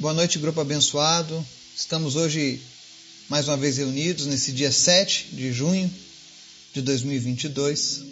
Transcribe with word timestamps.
Boa 0.00 0.14
noite, 0.14 0.38
grupo 0.38 0.60
abençoado. 0.60 1.44
Estamos 1.76 2.14
hoje 2.14 2.62
mais 3.28 3.48
uma 3.48 3.56
vez 3.56 3.78
reunidos 3.78 4.26
nesse 4.26 4.52
dia 4.52 4.70
7 4.70 5.30
de 5.32 5.52
junho 5.52 5.92
de 6.72 6.80
2022. 6.82 8.04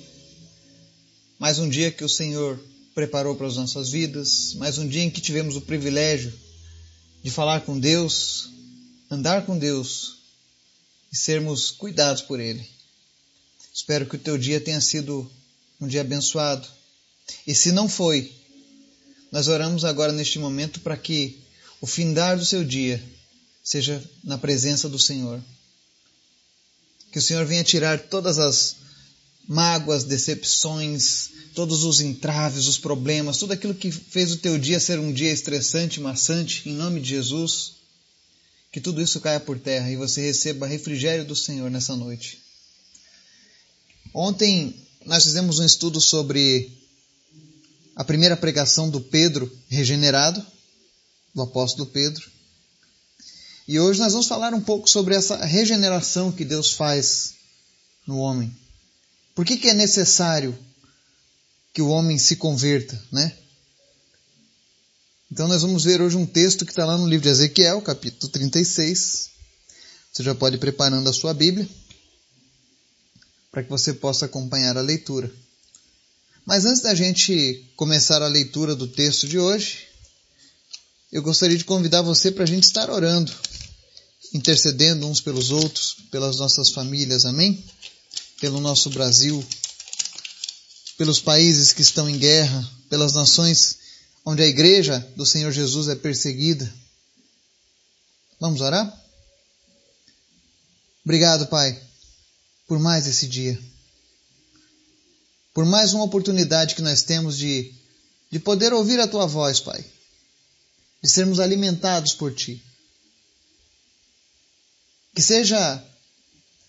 Mais 1.38 1.61
um 1.61 1.69
dia 1.69 1.93
que 1.93 2.03
o 2.03 2.09
Senhor 2.09 2.59
preparou 2.93 3.37
para 3.37 3.46
as 3.46 3.54
nossas 3.54 3.91
vidas, 3.91 4.54
mais 4.54 4.79
um 4.79 4.88
dia 4.88 5.04
em 5.04 5.09
que 5.09 5.21
tivemos 5.21 5.54
o 5.54 5.61
privilégio 5.61 6.35
de 7.22 7.30
falar 7.30 7.60
com 7.60 7.78
Deus, 7.78 8.50
andar 9.08 9.46
com 9.46 9.56
Deus 9.56 10.16
e 11.12 11.16
sermos 11.16 11.71
cuidados 11.71 12.21
por 12.21 12.40
Ele. 12.40 12.68
Espero 13.72 14.06
que 14.06 14.16
o 14.16 14.18
teu 14.18 14.37
dia 14.37 14.60
tenha 14.60 14.80
sido 14.80 15.30
um 15.80 15.87
dia 15.87 16.00
abençoado. 16.00 16.66
E 17.46 17.55
se 17.55 17.70
não 17.70 17.88
foi, 17.88 18.32
nós 19.30 19.46
oramos 19.46 19.84
agora 19.84 20.10
neste 20.10 20.41
momento 20.41 20.80
para 20.80 20.96
que 20.96 21.45
o 21.80 21.87
findar 21.87 22.38
do 22.38 22.45
seu 22.45 22.64
dia 22.64 23.02
seja 23.62 24.02
na 24.23 24.38
presença 24.38 24.88
do 24.88 24.98
Senhor. 24.98 25.42
Que 27.10 27.19
o 27.19 27.23
Senhor 27.23 27.45
venha 27.45 27.64
tirar 27.64 27.98
todas 27.98 28.38
as 28.38 28.77
mágoas, 29.48 30.05
decepções, 30.05 31.30
todos 31.55 31.84
os 31.84 32.00
entraves, 32.00 32.66
os 32.66 32.78
problemas, 32.78 33.38
tudo 33.38 33.52
aquilo 33.52 33.74
que 33.74 33.91
fez 33.91 34.33
o 34.33 34.38
teu 34.38 34.59
dia 34.59 34.78
ser 34.78 34.98
um 34.98 35.12
dia 35.12 35.33
estressante, 35.33 36.00
maçante, 36.00 36.69
em 36.69 36.73
nome 36.73 37.00
de 37.00 37.10
Jesus. 37.10 37.74
Que 38.70 38.80
tudo 38.80 39.00
isso 39.00 39.20
caia 39.20 39.41
por 39.41 39.58
terra 39.58 39.91
e 39.91 39.97
você 39.97 40.20
receba 40.20 40.66
refrigério 40.66 41.24
do 41.24 41.34
Senhor 41.34 41.70
nessa 41.70 41.97
noite. 41.97 42.41
Ontem 44.12 44.74
nós 45.05 45.24
fizemos 45.24 45.58
um 45.58 45.64
estudo 45.64 46.00
sobre 46.00 46.70
a 47.95 48.05
primeira 48.05 48.36
pregação 48.36 48.91
do 48.91 49.00
Pedro 49.00 49.50
regenerado 49.69 50.45
do 51.36 51.42
apóstolo 51.42 51.84
Pedro. 51.86 52.26
E 53.68 53.78
hoje 53.78 54.00
nós 54.00 54.12
vamos 54.12 54.27
falar 54.27 54.55
um 54.55 54.61
pouco 54.61 54.88
sobre 54.88 55.14
essa 55.14 55.44
regeneração 55.44 56.33
que 56.33 56.47
Deus 56.47 56.72
faz 56.72 57.34
no 58.06 58.16
homem. 58.16 58.56
Por 59.34 59.44
que, 59.44 59.58
que 59.58 59.69
é 59.69 59.74
necessário 59.74 60.56
que 61.74 61.83
o 61.83 61.88
homem 61.88 62.19
se 62.19 62.36
converta, 62.36 62.98
né? 63.12 63.36
Então 65.30 65.46
nós 65.46 65.61
vamos 65.61 65.84
ver 65.84 66.00
hoje 66.00 66.16
um 66.16 66.24
texto 66.24 66.64
que 66.64 66.72
está 66.72 66.86
lá 66.86 66.96
no 66.96 67.06
livro 67.06 67.24
de 67.24 67.28
Ezequiel, 67.28 67.83
capítulo 67.83 68.33
36. 68.33 69.28
Você 70.11 70.22
já 70.22 70.34
pode 70.34 70.56
ir 70.56 70.61
preparando 70.61 71.06
a 71.06 71.12
sua 71.12 71.34
Bíblia 71.34 71.68
para 73.50 73.62
que 73.62 73.68
você 73.68 73.92
possa 73.92 74.24
acompanhar 74.24 74.78
a 74.78 74.80
leitura. 74.80 75.30
Mas 76.46 76.64
antes 76.64 76.80
da 76.80 76.94
gente 76.94 77.68
começar 77.77 78.22
a 78.22 78.28
leitura 78.28 78.74
do 78.74 78.86
texto 78.86 79.27
de 79.27 79.39
hoje, 79.39 79.86
eu 81.17 81.22
gostaria 81.22 81.56
de 81.56 81.64
convidar 81.64 82.03
você 82.03 82.31
para 82.31 82.45
a 82.45 82.47
gente 82.47 82.64
estar 82.64 82.91
orando, 82.91 83.33
intercedendo 84.34 85.06
uns 85.06 85.19
pelos 85.19 85.50
outros, 85.50 85.97
pelas 86.11 86.36
nossas 86.36 86.69
famílias, 86.69 87.25
amém? 87.25 87.64
Pelo 88.39 88.61
nosso 88.61 88.91
Brasil, 88.91 89.42
pelos 90.98 91.19
países 91.19 91.73
que 91.73 91.81
estão 91.81 92.06
em 92.06 92.19
guerra, 92.19 92.62
pelas 92.91 93.14
nações 93.14 93.78
onde 94.27 94.42
a 94.42 94.47
igreja 94.47 94.98
do 95.17 95.25
Senhor 95.25 95.50
Jesus 95.53 95.89
é 95.89 95.95
perseguida. 95.95 96.70
Vamos 98.39 98.61
orar? 98.61 98.86
Obrigado, 101.03 101.47
Pai, 101.47 101.80
por 102.69 102.78
mais 102.78 103.06
esse 103.06 103.27
dia. 103.27 103.58
Por 105.55 105.64
mais 105.64 105.95
uma 105.95 106.05
oportunidade 106.05 106.75
que 106.75 106.83
nós 106.83 107.01
temos 107.01 107.39
de, 107.39 107.73
de 108.30 108.39
poder 108.39 108.75
ouvir 108.75 109.01
a 109.01 109.08
Tua 109.08 109.25
voz, 109.25 109.61
Pai 109.61 109.95
de 111.02 111.08
sermos 111.11 111.41
alimentados 111.41 112.12
por 112.14 112.34
Ti. 112.34 112.62
Que 115.14 115.22
seja 115.22 115.83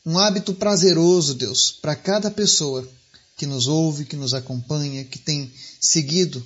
um 0.06 0.18
hábito 0.18 0.54
prazeroso, 0.54 1.34
Deus, 1.34 1.72
para 1.72 1.96
cada 1.96 2.32
pessoa 2.32 2.88
que 3.36 3.46
nos 3.46 3.68
ouve, 3.68 4.06
que 4.06 4.16
nos 4.16 4.34
acompanha, 4.34 5.04
que 5.04 5.20
tem 5.20 5.52
seguido 5.82 6.46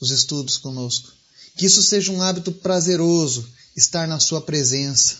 os 0.00 0.10
estudos 0.10 0.56
conosco. 0.56 1.12
Que 1.56 1.66
isso 1.66 1.82
seja 1.82 2.10
um 2.10 2.22
hábito 2.22 2.52
prazeroso 2.52 3.48
estar 3.76 4.08
na 4.08 4.18
Sua 4.18 4.40
presença. 4.40 5.16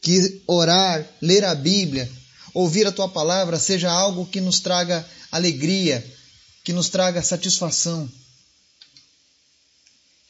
Que 0.00 0.42
orar, 0.46 1.06
ler 1.20 1.44
a 1.44 1.54
Bíblia, 1.54 2.10
ouvir 2.52 2.86
a 2.86 2.92
Tua 2.92 3.08
palavra 3.08 3.58
seja 3.58 3.90
algo 3.90 4.26
que 4.26 4.40
nos 4.40 4.60
traga 4.60 5.04
alegria, 5.32 6.04
que 6.62 6.72
nos 6.72 6.88
traga 6.88 7.22
satisfação 7.22 8.10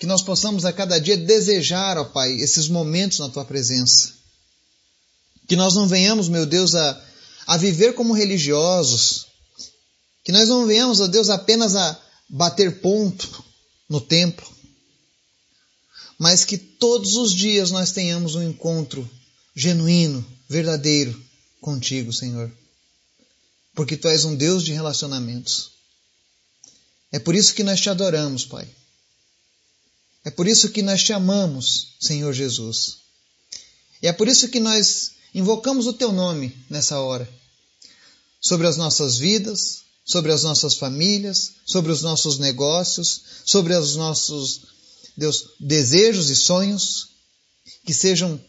que 0.05 0.09
nós 0.09 0.21
possamos 0.21 0.67
a 0.67 0.73
cada 0.73 0.99
dia 1.01 1.17
desejar, 1.17 1.97
ó 1.97 2.05
Pai, 2.05 2.35
esses 2.35 2.69
momentos 2.69 3.21
na 3.21 3.31
Tua 3.31 3.43
presença. 3.43 4.13
Que 5.49 5.57
nós 5.57 5.75
não 5.75 5.89
venhamos, 5.89 6.29
meu 6.29 6.45
Deus, 6.45 6.75
a, 6.75 7.05
a 7.47 7.57
viver 7.57 7.95
como 7.95 8.13
religiosos. 8.13 9.29
Que 10.23 10.31
nós 10.31 10.47
não 10.47 10.67
venhamos, 10.67 11.01
ó 11.01 11.07
Deus, 11.07 11.31
apenas 11.31 11.75
a 11.75 11.99
bater 12.29 12.83
ponto 12.83 13.43
no 13.89 13.99
templo. 13.99 14.47
Mas 16.19 16.45
que 16.45 16.59
todos 16.59 17.17
os 17.17 17.33
dias 17.33 17.71
nós 17.71 17.91
tenhamos 17.91 18.35
um 18.35 18.43
encontro 18.43 19.09
genuíno, 19.57 20.23
verdadeiro 20.51 21.19
contigo, 21.63 22.13
Senhor. 22.13 22.53
Porque 23.75 23.97
Tu 23.97 24.07
és 24.09 24.27
um 24.27 24.37
Deus 24.37 24.63
de 24.65 24.75
relacionamentos. 24.75 25.71
É 27.11 27.19
por 27.19 27.35
isso 27.35 27.55
que 27.55 27.63
nós 27.63 27.81
te 27.81 27.89
adoramos, 27.89 28.45
Pai. 28.45 28.69
É 30.25 30.31
por 30.31 30.49
isso 30.49 30.71
que 30.71 30.83
nós 30.83 31.03
te 31.03 31.12
amamos, 31.12 31.95
Senhor 32.01 32.33
Jesus. 32.33 32.99
E 34.03 34.07
é 34.07 34.12
por 34.12 34.27
isso 34.27 34.49
que 34.49 34.59
nós 34.59 35.12
invocamos 35.35 35.87
o 35.87 35.93
teu 35.93 36.12
nome 36.12 36.57
nessa 36.71 37.01
hora. 37.01 37.29
Sobre 38.41 38.67
as 38.67 38.77
nossas 38.77 39.19
vidas, 39.19 39.83
sobre 40.05 40.33
as 40.33 40.43
nossas 40.43 40.75
famílias, 40.75 41.53
sobre 41.67 41.93
os 41.93 42.03
nossos 42.03 42.39
negócios, 42.39 43.23
sobre 43.45 43.75
os 43.75 43.97
nossos 43.97 44.62
Deus, 45.17 45.51
desejos 45.61 46.29
e 46.29 46.37
sonhos, 46.37 47.11
que 47.87 47.95
sejam 47.95 48.41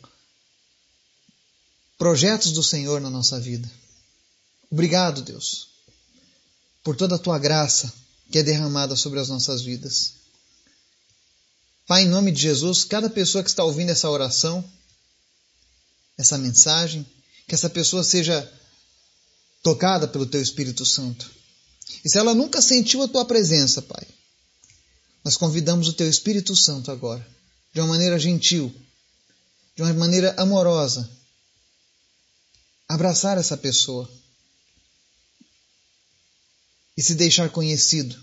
projetos 1.98 2.52
do 2.52 2.64
Senhor 2.64 3.00
na 3.00 3.10
nossa 3.10 3.40
vida. 3.40 3.70
Obrigado, 4.72 5.22
Deus, 5.22 5.70
por 6.84 6.96
toda 6.96 7.16
a 7.16 7.20
tua 7.20 7.38
graça 7.38 7.94
que 8.32 8.40
é 8.40 8.44
derramada 8.44 8.96
sobre 8.96 9.20
as 9.20 9.30
nossas 9.30 9.62
vidas. 9.62 10.25
Pai, 11.88 12.04
em 12.04 12.08
nome 12.08 12.32
de 12.32 12.42
Jesus, 12.42 12.84
cada 12.84 13.10
pessoa 13.10 13.44
que 13.44 13.50
está 13.50 13.64
ouvindo 13.64 13.92
essa 13.92 14.10
oração, 14.10 14.64
essa 16.18 16.38
mensagem, 16.38 17.06
que 17.48 17.54
essa 17.54 17.70
pessoa 17.70 18.04
seja 18.04 18.52
tocada 19.62 20.08
pelo 20.08 20.26
Teu 20.26 20.42
Espírito 20.42 20.86
Santo. 20.86 21.30
E 22.04 22.10
se 22.10 22.18
ela 22.18 22.34
nunca 22.34 22.62
sentiu 22.62 23.04
a 23.04 23.08
Tua 23.08 23.26
presença, 23.26 23.82
Pai, 23.84 24.08
nós 25.24 25.38
convidamos 25.38 25.88
o 25.88 25.94
Teu 25.94 26.10
Espírito 26.10 26.56
Santo 26.56 26.92
agora, 26.92 27.26
de 27.72 27.80
uma 27.80 27.90
maneira 27.90 28.18
gentil, 28.20 28.74
de 29.76 29.84
uma 29.84 29.94
maneira 29.94 30.34
amorosa, 30.38 31.08
abraçar 32.88 33.38
essa 33.38 33.58
pessoa 33.58 34.10
e 36.98 37.04
se 37.04 37.14
deixar 37.14 37.50
conhecido 37.50 38.20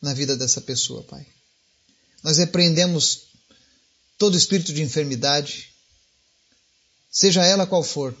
na 0.00 0.14
vida 0.14 0.36
dessa 0.36 0.60
pessoa, 0.60 1.02
Pai. 1.04 1.26
Nós 2.22 2.38
repreendemos 2.38 3.30
todo 4.18 4.36
espírito 4.36 4.72
de 4.72 4.82
enfermidade, 4.82 5.70
seja 7.10 7.44
ela 7.44 7.66
qual 7.66 7.82
for. 7.82 8.16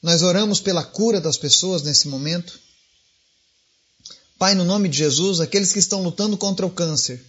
Nós 0.00 0.22
oramos 0.22 0.60
pela 0.60 0.84
cura 0.84 1.20
das 1.20 1.36
pessoas 1.36 1.82
nesse 1.82 2.08
momento. 2.08 2.60
Pai, 4.38 4.54
no 4.54 4.64
nome 4.64 4.88
de 4.88 4.98
Jesus, 4.98 5.40
aqueles 5.40 5.72
que 5.72 5.78
estão 5.78 6.02
lutando 6.02 6.36
contra 6.36 6.66
o 6.66 6.70
câncer, 6.70 7.24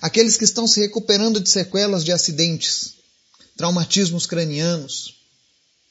aqueles 0.00 0.36
que 0.36 0.44
estão 0.44 0.66
se 0.66 0.80
recuperando 0.80 1.40
de 1.40 1.50
sequelas 1.50 2.04
de 2.04 2.12
acidentes, 2.12 2.94
traumatismos 3.56 4.26
cranianos, 4.26 5.16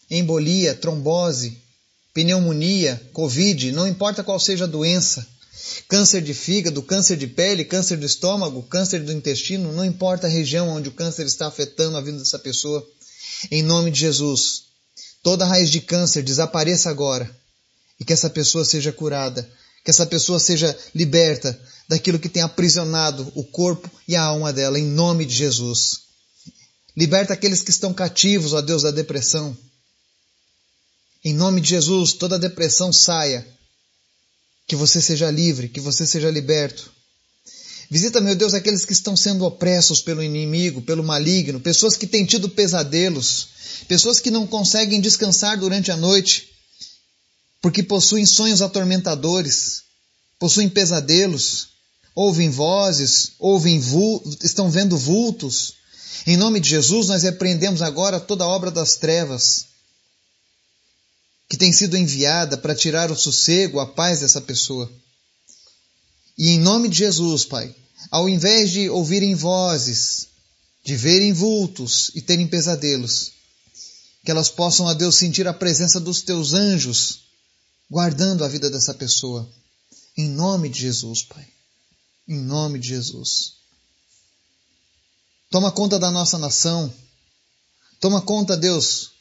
embolia, 0.09 0.73
trombose, 0.73 1.61
pneumonia, 2.13 3.09
covid, 3.13 3.71
não 3.71 3.87
importa 3.87 4.23
qual 4.23 4.39
seja 4.39 4.63
a 4.63 4.67
doença, 4.67 5.27
Câncer 5.87 6.21
de 6.21 6.33
fígado, 6.33 6.81
câncer 6.81 7.17
de 7.17 7.27
pele, 7.27 7.65
câncer 7.65 7.97
do 7.97 8.05
estômago, 8.05 8.63
câncer 8.63 9.03
do 9.03 9.11
intestino, 9.11 9.73
não 9.73 9.83
importa 9.83 10.27
a 10.27 10.29
região 10.29 10.69
onde 10.69 10.89
o 10.89 10.93
câncer 10.93 11.25
está 11.25 11.47
afetando 11.47 11.97
a 11.97 12.01
vida 12.01 12.17
dessa 12.17 12.39
pessoa. 12.39 12.87
Em 13.51 13.63
nome 13.63 13.91
de 13.91 13.99
Jesus, 13.99 14.63
toda 15.23 15.45
raiz 15.45 15.69
de 15.69 15.81
câncer 15.81 16.23
desapareça 16.23 16.89
agora 16.89 17.29
e 17.99 18.05
que 18.05 18.13
essa 18.13 18.29
pessoa 18.29 18.63
seja 18.63 18.91
curada, 18.91 19.49
que 19.83 19.91
essa 19.91 20.05
pessoa 20.05 20.39
seja 20.39 20.77
liberta 20.95 21.59
daquilo 21.87 22.19
que 22.19 22.29
tem 22.29 22.41
aprisionado 22.41 23.31
o 23.35 23.43
corpo 23.43 23.89
e 24.07 24.15
a 24.15 24.23
alma 24.23 24.53
dela, 24.53 24.79
em 24.79 24.85
nome 24.85 25.25
de 25.25 25.35
Jesus. 25.35 26.01
Liberta 26.95 27.33
aqueles 27.33 27.61
que 27.61 27.71
estão 27.71 27.93
cativos, 27.93 28.53
ó 28.53 28.61
Deus, 28.61 28.83
da 28.83 28.91
depressão. 28.91 29.57
Em 31.23 31.33
nome 31.33 31.59
de 31.59 31.69
Jesus, 31.69 32.13
toda 32.13 32.39
depressão 32.39 32.93
saia 32.93 33.45
que 34.69 34.75
você 34.75 35.01
seja 35.01 35.31
livre, 35.31 35.67
que 35.67 35.79
você 35.79 36.05
seja 36.05 36.29
liberto. 36.29 36.91
Visita, 37.89 38.21
meu 38.21 38.35
Deus, 38.35 38.53
aqueles 38.53 38.85
que 38.85 38.93
estão 38.93 39.17
sendo 39.17 39.43
opressos 39.43 39.99
pelo 39.99 40.21
inimigo, 40.21 40.83
pelo 40.83 41.03
maligno, 41.03 41.59
pessoas 41.59 41.97
que 41.97 42.05
têm 42.05 42.23
tido 42.23 42.47
pesadelos, 42.47 43.47
pessoas 43.87 44.19
que 44.19 44.29
não 44.29 44.45
conseguem 44.45 45.01
descansar 45.01 45.57
durante 45.57 45.91
a 45.91 45.97
noite, 45.97 46.49
porque 47.59 47.81
possuem 47.81 48.27
sonhos 48.27 48.61
atormentadores, 48.61 49.81
possuem 50.37 50.69
pesadelos, 50.69 51.69
ouvem 52.13 52.51
vozes, 52.51 53.31
ouvem 53.39 53.81
estão 54.43 54.69
vendo 54.69 54.95
vultos. 54.99 55.73
Em 56.27 56.37
nome 56.37 56.59
de 56.59 56.69
Jesus, 56.69 57.07
nós 57.07 57.23
repreendemos 57.23 57.81
agora 57.81 58.19
toda 58.19 58.45
obra 58.45 58.69
das 58.69 58.97
trevas 58.97 59.68
que 61.49 61.57
tem 61.57 61.73
sido 61.73 61.97
enviada 61.97 62.57
para 62.57 62.75
tirar 62.75 63.11
o 63.11 63.17
sossego, 63.17 63.79
a 63.79 63.87
paz 63.87 64.19
dessa 64.19 64.39
pessoa. 64.39 64.89
E 66.37 66.49
em 66.51 66.59
nome 66.59 66.87
de 66.87 66.99
Jesus, 66.99 67.43
Pai, 67.43 67.75
ao 68.11 68.29
invés 68.29 68.71
de 68.71 68.89
ouvirem 68.89 69.33
vozes, 69.33 70.27
de 70.85 70.95
verem 70.95 71.33
vultos 71.33 72.11
e 72.13 72.21
terem 72.21 72.47
pesadelos, 72.47 73.31
que 74.23 74.31
elas 74.31 74.49
possam, 74.49 74.87
a 74.87 74.93
Deus, 74.93 75.15
sentir 75.15 75.47
a 75.47 75.53
presença 75.53 75.99
dos 75.99 76.21
teus 76.21 76.53
anjos 76.53 77.21
guardando 77.89 78.43
a 78.43 78.47
vida 78.47 78.69
dessa 78.69 78.93
pessoa. 78.93 79.49
Em 80.15 80.29
nome 80.29 80.69
de 80.69 80.81
Jesus, 80.81 81.23
Pai. 81.23 81.47
Em 82.27 82.39
nome 82.39 82.77
de 82.77 82.89
Jesus. 82.89 83.53
Toma 85.49 85.71
conta 85.71 85.97
da 85.97 86.11
nossa 86.11 86.37
nação. 86.37 86.93
Toma 87.99 88.21
conta, 88.21 88.55
Deus, 88.55 89.11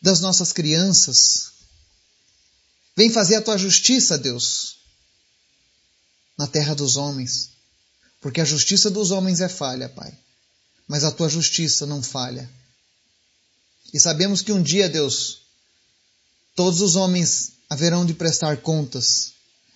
das 0.00 0.20
nossas 0.20 0.52
crianças. 0.52 1.55
Vem 2.96 3.10
fazer 3.10 3.36
a 3.36 3.42
tua 3.42 3.58
justiça, 3.58 4.16
Deus, 4.16 4.78
na 6.38 6.46
terra 6.46 6.74
dos 6.74 6.96
homens. 6.96 7.50
Porque 8.20 8.40
a 8.40 8.44
justiça 8.44 8.90
dos 8.90 9.10
homens 9.10 9.40
é 9.40 9.48
falha, 9.48 9.88
Pai. 9.88 10.16
Mas 10.88 11.04
a 11.04 11.12
tua 11.12 11.28
justiça 11.28 11.84
não 11.84 12.02
falha. 12.02 12.48
E 13.92 14.00
sabemos 14.00 14.40
que 14.40 14.52
um 14.52 14.62
dia, 14.62 14.88
Deus, 14.88 15.42
todos 16.54 16.80
os 16.80 16.96
homens 16.96 17.52
haverão 17.68 18.06
de 18.06 18.14
prestar 18.14 18.56
contas 18.58 19.32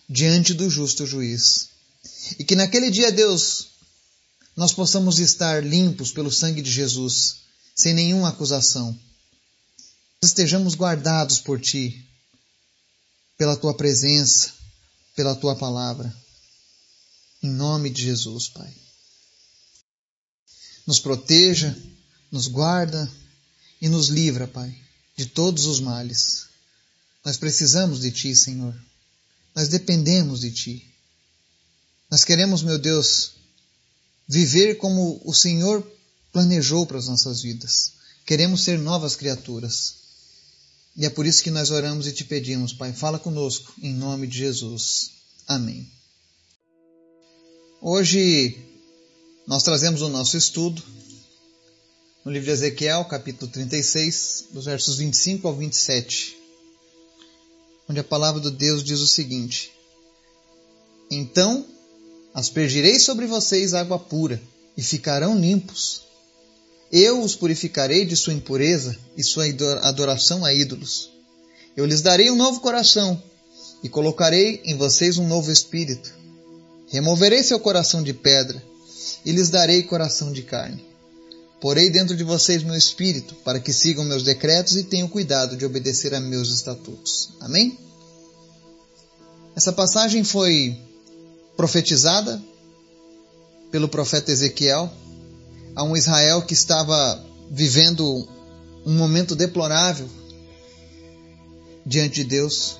diante 0.08 0.55
do 0.55 0.70
justo 0.70 1.06
juiz. 1.06 1.69
E 2.38 2.44
que 2.44 2.56
naquele 2.56 2.90
dia, 2.90 3.12
Deus, 3.12 3.69
nós 4.56 4.73
possamos 4.73 5.19
estar 5.19 5.64
limpos 5.64 6.11
pelo 6.11 6.31
sangue 6.31 6.62
de 6.62 6.70
Jesus, 6.70 7.37
sem 7.75 7.93
nenhuma 7.94 8.31
acusação. 8.31 8.99
Estejamos 10.23 10.75
guardados 10.75 11.38
por 11.38 11.61
Ti, 11.61 12.09
pela 13.40 13.56
Tua 13.56 13.72
presença, 13.72 14.52
pela 15.16 15.34
Tua 15.34 15.56
palavra. 15.56 16.14
Em 17.42 17.48
nome 17.48 17.88
de 17.88 18.02
Jesus, 18.02 18.48
Pai. 18.48 18.70
Nos 20.87 20.98
proteja, 20.98 21.75
nos 22.31 22.46
guarda 22.46 23.10
e 23.81 23.88
nos 23.88 24.08
livra, 24.08 24.46
Pai, 24.46 24.76
de 25.16 25.25
todos 25.25 25.64
os 25.64 25.81
males. 25.81 26.48
Nós 27.25 27.38
precisamos 27.38 28.00
de 28.00 28.10
Ti, 28.10 28.37
Senhor. 28.37 28.78
Nós 29.54 29.69
dependemos 29.69 30.40
de 30.40 30.50
Ti. 30.50 30.94
Nós 32.10 32.25
queremos, 32.25 32.62
meu 32.62 32.78
Deus, 32.78 33.37
viver 34.28 34.75
como 34.75 35.19
o 35.25 35.32
Senhor 35.32 35.82
planejou 36.31 36.84
para 36.84 36.98
as 36.98 37.08
nossas 37.08 37.40
vidas. 37.40 37.94
Queremos 38.26 38.64
ser 38.64 38.78
novas 38.78 39.16
criaturas. 39.16 40.00
E 40.96 41.06
é 41.06 41.10
por 41.10 41.25
isso 41.26 41.42
que 41.42 41.50
nós 41.50 41.70
oramos 41.70 42.06
e 42.06 42.12
te 42.12 42.25
pedimos, 42.25 42.72
Pai, 42.72 42.92
fala 42.92 43.19
conosco, 43.19 43.72
em 43.82 43.94
nome 43.94 44.26
de 44.26 44.38
Jesus. 44.38 45.12
Amém. 45.46 45.90
Hoje 47.81 48.58
nós 49.46 49.62
trazemos 49.62 50.02
o 50.02 50.08
nosso 50.08 50.37
estudo 50.37 50.82
no 52.25 52.31
livro 52.31 52.46
de 52.46 52.52
Ezequiel, 52.52 53.04
capítulo 53.06 53.50
36, 53.50 54.48
dos 54.52 54.66
versos 54.66 54.98
25 54.98 55.48
ao 55.48 55.56
27, 55.56 56.37
onde 57.88 58.00
a 58.00 58.04
palavra 58.04 58.40
do 58.40 58.50
Deus 58.50 58.84
diz 58.84 59.00
o 59.00 59.06
seguinte: 59.06 59.72
Então 61.10 61.66
aspergirei 62.34 62.98
sobre 63.00 63.26
vocês 63.26 63.72
água 63.75 63.98
pura, 63.98 64.40
e 64.76 64.82
ficarão 64.82 65.38
limpos. 65.38 66.02
Eu 66.92 67.22
os 67.22 67.37
purificarei 67.37 68.04
de 68.04 68.16
sua 68.16 68.34
impureza 68.34 68.96
e 69.16 69.22
sua 69.22 69.44
adoração 69.82 70.44
a 70.44 70.52
ídolos. 70.52 71.10
Eu 71.76 71.87
lhes 71.87 72.02
darei 72.02 72.31
um 72.31 72.37
novo 72.37 72.60
coração, 72.60 73.22
e 73.82 73.88
colocarei 73.88 74.60
em 74.64 74.76
vocês 74.76 75.16
um 75.16 75.26
novo 75.26 75.50
espírito. 75.52 76.12
Removerei 76.88 77.42
seu 77.42 77.60
coração 77.60 78.02
de 78.02 78.12
pedra, 78.12 78.62
e 79.25 79.31
lhes 79.31 79.50
darei 79.50 79.84
coração 79.84 80.32
de 80.32 80.42
carne. 80.42 80.84
Porei 81.60 81.90
dentro 81.90 82.16
de 82.16 82.25
vocês 82.25 82.62
meu 82.62 82.75
espírito, 82.75 83.34
para 83.44 83.60
que 83.60 83.72
sigam 83.72 84.04
meus 84.04 84.22
decretos 84.22 84.76
e 84.76 84.82
tenham 84.82 85.08
cuidado 85.08 85.56
de 85.56 85.64
obedecer 85.64 86.14
a 86.14 86.20
meus 86.20 86.50
estatutos. 86.50 87.31
Amém? 87.40 87.78
Essa 89.54 89.72
passagem 89.72 90.25
foi 90.25 90.76
profetizada 91.56 92.42
pelo 93.70 93.88
profeta 93.88 94.32
Ezequiel 94.32 94.90
a 95.75 95.82
um 95.84 95.96
Israel 95.96 96.43
que 96.43 96.55
estava 96.55 97.25
vivendo 97.50 98.28
um 98.84 98.94
momento 98.94 99.34
deplorável 99.34 100.08
diante 101.84 102.17
de 102.17 102.25
Deus. 102.25 102.78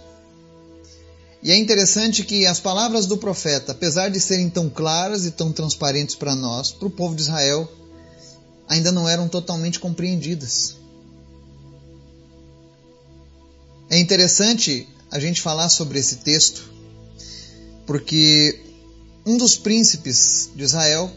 E 1.43 1.51
é 1.51 1.57
interessante 1.57 2.23
que 2.23 2.47
as 2.47 2.61
palavras 2.61 3.07
do 3.07 3.17
profeta, 3.17 3.73
apesar 3.73 4.11
de 4.11 4.21
serem 4.21 4.51
tão 4.51 4.69
claras 4.69 5.25
e 5.25 5.31
tão 5.31 5.53
transparentes 5.53 6.15
para 6.15 6.35
nós, 6.35 6.71
para 6.71 6.87
o 6.87 6.91
povo 6.91 7.15
de 7.15 7.23
Israel, 7.23 7.71
ainda 8.69 8.93
não 8.93 9.09
eram 9.09 9.29
totalmente 9.29 9.81
compreendidas. 9.81 10.77
É 13.89 13.99
interessante 13.99 14.87
a 15.11 15.19
gente 15.19 15.41
falar 15.41 15.69
sobre 15.69 15.99
esse 15.99 16.17
texto, 16.17 16.71
porque 17.87 18.63
um 19.27 19.37
dos 19.37 19.57
príncipes 19.57 20.51
de 20.55 20.63
Israel, 20.63 21.11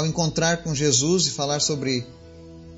ao 0.00 0.06
encontrar 0.06 0.62
com 0.62 0.74
Jesus 0.74 1.26
e 1.26 1.30
falar 1.30 1.60
sobre 1.60 2.06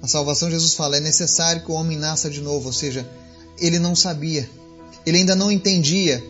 a 0.02 0.08
salvação, 0.08 0.50
Jesus 0.50 0.74
fala: 0.74 0.96
é 0.96 1.00
necessário 1.00 1.64
que 1.64 1.70
o 1.70 1.74
homem 1.74 1.96
nasça 1.96 2.28
de 2.28 2.40
novo, 2.40 2.66
ou 2.66 2.72
seja, 2.72 3.08
ele 3.58 3.78
não 3.78 3.94
sabia, 3.94 4.48
ele 5.06 5.18
ainda 5.18 5.34
não 5.34 5.50
entendia 5.50 6.22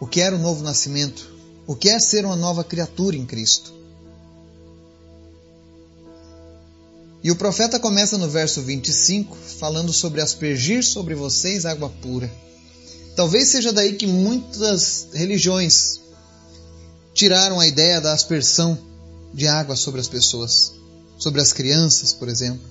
o 0.00 0.06
que 0.06 0.20
era 0.20 0.34
o 0.34 0.38
novo 0.38 0.64
nascimento, 0.64 1.30
o 1.66 1.74
que 1.74 1.88
é 1.88 1.98
ser 1.98 2.24
uma 2.24 2.36
nova 2.36 2.64
criatura 2.64 3.16
em 3.16 3.26
Cristo. 3.26 3.74
E 7.22 7.30
o 7.30 7.36
profeta 7.36 7.80
começa 7.80 8.16
no 8.16 8.28
verso 8.28 8.62
25 8.62 9.36
falando 9.58 9.92
sobre 9.92 10.20
aspergir 10.20 10.84
sobre 10.84 11.14
vocês 11.14 11.66
água 11.66 11.90
pura. 12.00 12.30
Talvez 13.16 13.48
seja 13.48 13.72
daí 13.72 13.94
que 13.94 14.06
muitas 14.06 15.08
religiões 15.12 16.00
tiraram 17.12 17.58
a 17.58 17.66
ideia 17.66 18.00
da 18.00 18.12
aspersão 18.12 18.78
de 19.32 19.46
água 19.46 19.76
sobre 19.76 20.00
as 20.00 20.08
pessoas, 20.08 20.72
sobre 21.18 21.40
as 21.40 21.52
crianças, 21.52 22.12
por 22.12 22.28
exemplo. 22.28 22.66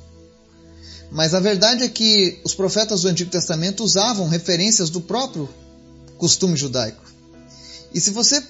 Mas 1.12 1.34
a 1.34 1.40
verdade 1.40 1.84
é 1.84 1.90
que 1.90 2.40
os 2.44 2.54
profetas 2.54 3.02
do 3.02 3.08
Antigo 3.08 3.32
Testamento 3.32 3.84
usavam 3.84 4.28
referências 4.28 4.90
do 4.90 5.00
próprio 5.00 5.48
costume 6.18 6.58
judaico. 6.58 7.04
E 7.94 8.00
se 8.00 8.12
você 8.12 8.44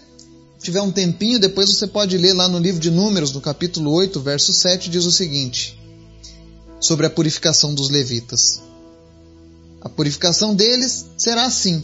tiver 0.59 0.81
um 0.81 0.91
tempinho, 0.91 1.39
depois 1.39 1.69
você 1.69 1.85
pode 1.85 2.17
ler 2.17 2.33
lá 2.33 2.47
no 2.47 2.57
livro 2.57 2.79
de 2.79 2.89
Números, 2.89 3.31
no 3.31 3.41
capítulo 3.41 3.91
8, 3.91 4.19
verso 4.21 4.51
7, 4.51 4.89
diz 4.89 5.05
o 5.05 5.11
seguinte: 5.11 5.77
sobre 6.79 7.05
a 7.05 7.09
purificação 7.09 7.73
dos 7.73 7.89
levitas. 7.89 8.61
A 9.81 9.89
purificação 9.89 10.55
deles 10.55 11.05
será 11.17 11.45
assim: 11.45 11.83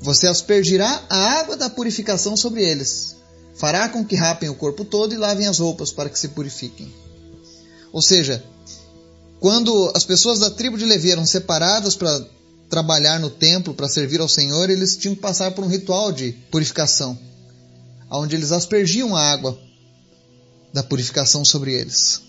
você 0.00 0.26
aspergirá 0.26 1.04
a 1.08 1.38
água 1.38 1.56
da 1.56 1.70
purificação 1.70 2.36
sobre 2.36 2.62
eles, 2.64 3.16
fará 3.54 3.88
com 3.88 4.04
que 4.04 4.16
rapem 4.16 4.48
o 4.48 4.54
corpo 4.54 4.84
todo 4.84 5.14
e 5.14 5.18
lavem 5.18 5.46
as 5.46 5.58
roupas 5.58 5.90
para 5.90 6.08
que 6.08 6.18
se 6.18 6.28
purifiquem. 6.28 6.92
Ou 7.92 8.00
seja, 8.00 8.42
quando 9.40 9.92
as 9.94 10.04
pessoas 10.04 10.38
da 10.38 10.50
tribo 10.50 10.78
de 10.78 10.84
Levi 10.84 11.10
eram 11.10 11.26
separadas 11.26 11.96
para 11.96 12.24
trabalhar 12.70 13.20
no 13.20 13.28
templo, 13.28 13.74
para 13.74 13.88
servir 13.88 14.20
ao 14.20 14.28
Senhor, 14.28 14.70
eles 14.70 14.96
tinham 14.96 15.14
que 15.14 15.20
passar 15.20 15.50
por 15.50 15.64
um 15.64 15.68
ritual 15.68 16.12
de 16.12 16.32
purificação, 16.50 17.18
onde 18.10 18.34
eles 18.34 18.52
aspergiam 18.52 19.14
a 19.14 19.20
água 19.20 19.58
da 20.72 20.82
purificação 20.82 21.44
sobre 21.44 21.74
eles. 21.74 22.22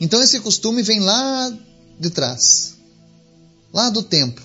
Então 0.00 0.22
esse 0.22 0.40
costume 0.40 0.82
vem 0.82 1.00
lá 1.00 1.56
de 2.00 2.10
trás, 2.10 2.76
lá 3.72 3.90
do 3.90 4.02
templo, 4.02 4.44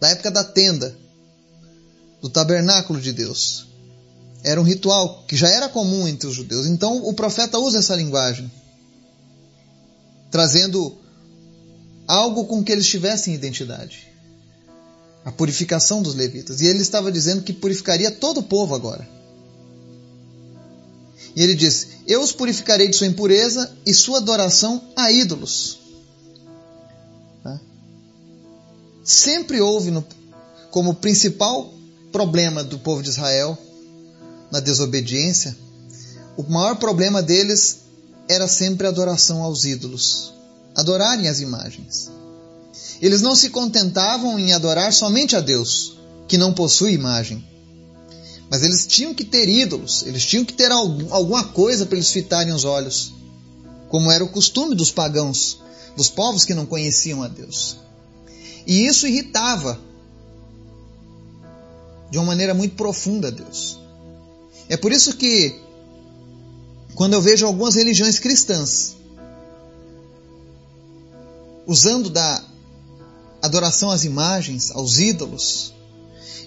da 0.00 0.10
época 0.10 0.30
da 0.30 0.44
tenda, 0.44 0.96
do 2.20 2.28
tabernáculo 2.28 3.00
de 3.00 3.12
Deus. 3.12 3.67
Era 4.48 4.58
um 4.58 4.64
ritual 4.64 5.24
que 5.28 5.36
já 5.36 5.46
era 5.50 5.68
comum 5.68 6.08
entre 6.08 6.26
os 6.26 6.34
judeus. 6.34 6.66
Então 6.66 7.06
o 7.06 7.12
profeta 7.12 7.58
usa 7.58 7.80
essa 7.80 7.94
linguagem, 7.94 8.50
trazendo 10.30 10.96
algo 12.06 12.46
com 12.46 12.64
que 12.64 12.72
eles 12.72 12.86
tivessem 12.86 13.34
identidade. 13.34 14.08
A 15.22 15.30
purificação 15.30 16.00
dos 16.00 16.14
levitas. 16.14 16.62
E 16.62 16.66
ele 16.66 16.78
estava 16.78 17.12
dizendo 17.12 17.42
que 17.42 17.52
purificaria 17.52 18.10
todo 18.10 18.38
o 18.38 18.42
povo 18.42 18.74
agora. 18.74 19.06
E 21.36 21.42
ele 21.42 21.54
diz: 21.54 21.88
Eu 22.06 22.22
os 22.22 22.32
purificarei 22.32 22.88
de 22.88 22.96
sua 22.96 23.06
impureza 23.06 23.70
e 23.84 23.92
sua 23.92 24.16
adoração 24.16 24.82
a 24.96 25.12
ídolos. 25.12 25.78
Tá? 27.44 27.60
Sempre 29.04 29.60
houve 29.60 29.90
no, 29.90 30.02
como 30.70 30.94
principal 30.94 31.70
problema 32.10 32.64
do 32.64 32.78
povo 32.78 33.02
de 33.02 33.10
Israel 33.10 33.67
na 34.50 34.60
desobediência, 34.60 35.56
o 36.36 36.42
maior 36.42 36.76
problema 36.76 37.22
deles 37.22 37.80
era 38.28 38.46
sempre 38.46 38.86
a 38.86 38.90
adoração 38.90 39.42
aos 39.42 39.64
ídolos, 39.64 40.32
adorarem 40.74 41.28
as 41.28 41.40
imagens. 41.40 42.10
Eles 43.00 43.22
não 43.22 43.34
se 43.34 43.50
contentavam 43.50 44.38
em 44.38 44.52
adorar 44.52 44.92
somente 44.92 45.34
a 45.34 45.40
Deus, 45.40 45.96
que 46.26 46.36
não 46.38 46.52
possui 46.52 46.92
imagem. 46.92 47.44
Mas 48.50 48.62
eles 48.62 48.86
tinham 48.86 49.14
que 49.14 49.24
ter 49.24 49.48
ídolos, 49.48 50.04
eles 50.06 50.24
tinham 50.24 50.44
que 50.44 50.52
ter 50.52 50.70
alguma 50.72 51.44
coisa 51.44 51.86
para 51.86 51.96
eles 51.96 52.10
fitarem 52.10 52.52
os 52.52 52.64
olhos, 52.64 53.12
como 53.88 54.10
era 54.10 54.24
o 54.24 54.28
costume 54.28 54.74
dos 54.74 54.90
pagãos, 54.90 55.60
dos 55.96 56.08
povos 56.08 56.44
que 56.44 56.54
não 56.54 56.66
conheciam 56.66 57.22
a 57.22 57.28
Deus. 57.28 57.78
E 58.66 58.86
isso 58.86 59.06
irritava 59.06 59.78
de 62.10 62.18
uma 62.18 62.26
maneira 62.26 62.54
muito 62.54 62.74
profunda 62.74 63.28
a 63.28 63.30
Deus. 63.30 63.78
É 64.68 64.76
por 64.76 64.92
isso 64.92 65.16
que, 65.16 65.60
quando 66.94 67.14
eu 67.14 67.22
vejo 67.22 67.46
algumas 67.46 67.74
religiões 67.74 68.18
cristãs 68.18 68.96
usando 71.66 72.10
da 72.10 72.44
adoração 73.42 73.90
às 73.90 74.04
imagens, 74.04 74.70
aos 74.70 74.98
ídolos, 74.98 75.74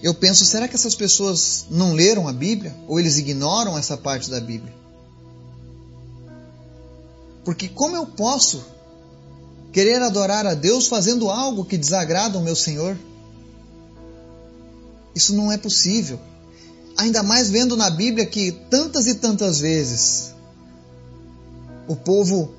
eu 0.02 0.12
penso, 0.12 0.44
será 0.44 0.66
que 0.66 0.74
essas 0.74 0.96
pessoas 0.96 1.66
não 1.70 1.94
leram 1.94 2.26
a 2.26 2.32
Bíblia? 2.32 2.74
Ou 2.88 2.98
eles 2.98 3.18
ignoram 3.18 3.78
essa 3.78 3.96
parte 3.96 4.28
da 4.28 4.40
Bíblia? 4.40 4.74
Porque 7.44 7.68
como 7.68 7.96
eu 7.96 8.06
posso 8.06 8.64
querer 9.72 10.02
adorar 10.02 10.46
a 10.46 10.54
Deus 10.54 10.86
fazendo 10.86 11.30
algo 11.30 11.64
que 11.64 11.78
desagrada 11.78 12.36
o 12.36 12.42
meu 12.42 12.56
Senhor? 12.56 12.96
Isso 15.14 15.34
não 15.34 15.52
é 15.52 15.56
possível. 15.56 16.18
Ainda 16.96 17.22
mais 17.22 17.50
vendo 17.50 17.76
na 17.76 17.90
Bíblia 17.90 18.26
que 18.26 18.52
tantas 18.70 19.06
e 19.06 19.14
tantas 19.14 19.58
vezes 19.58 20.34
o 21.88 21.96
povo 21.96 22.52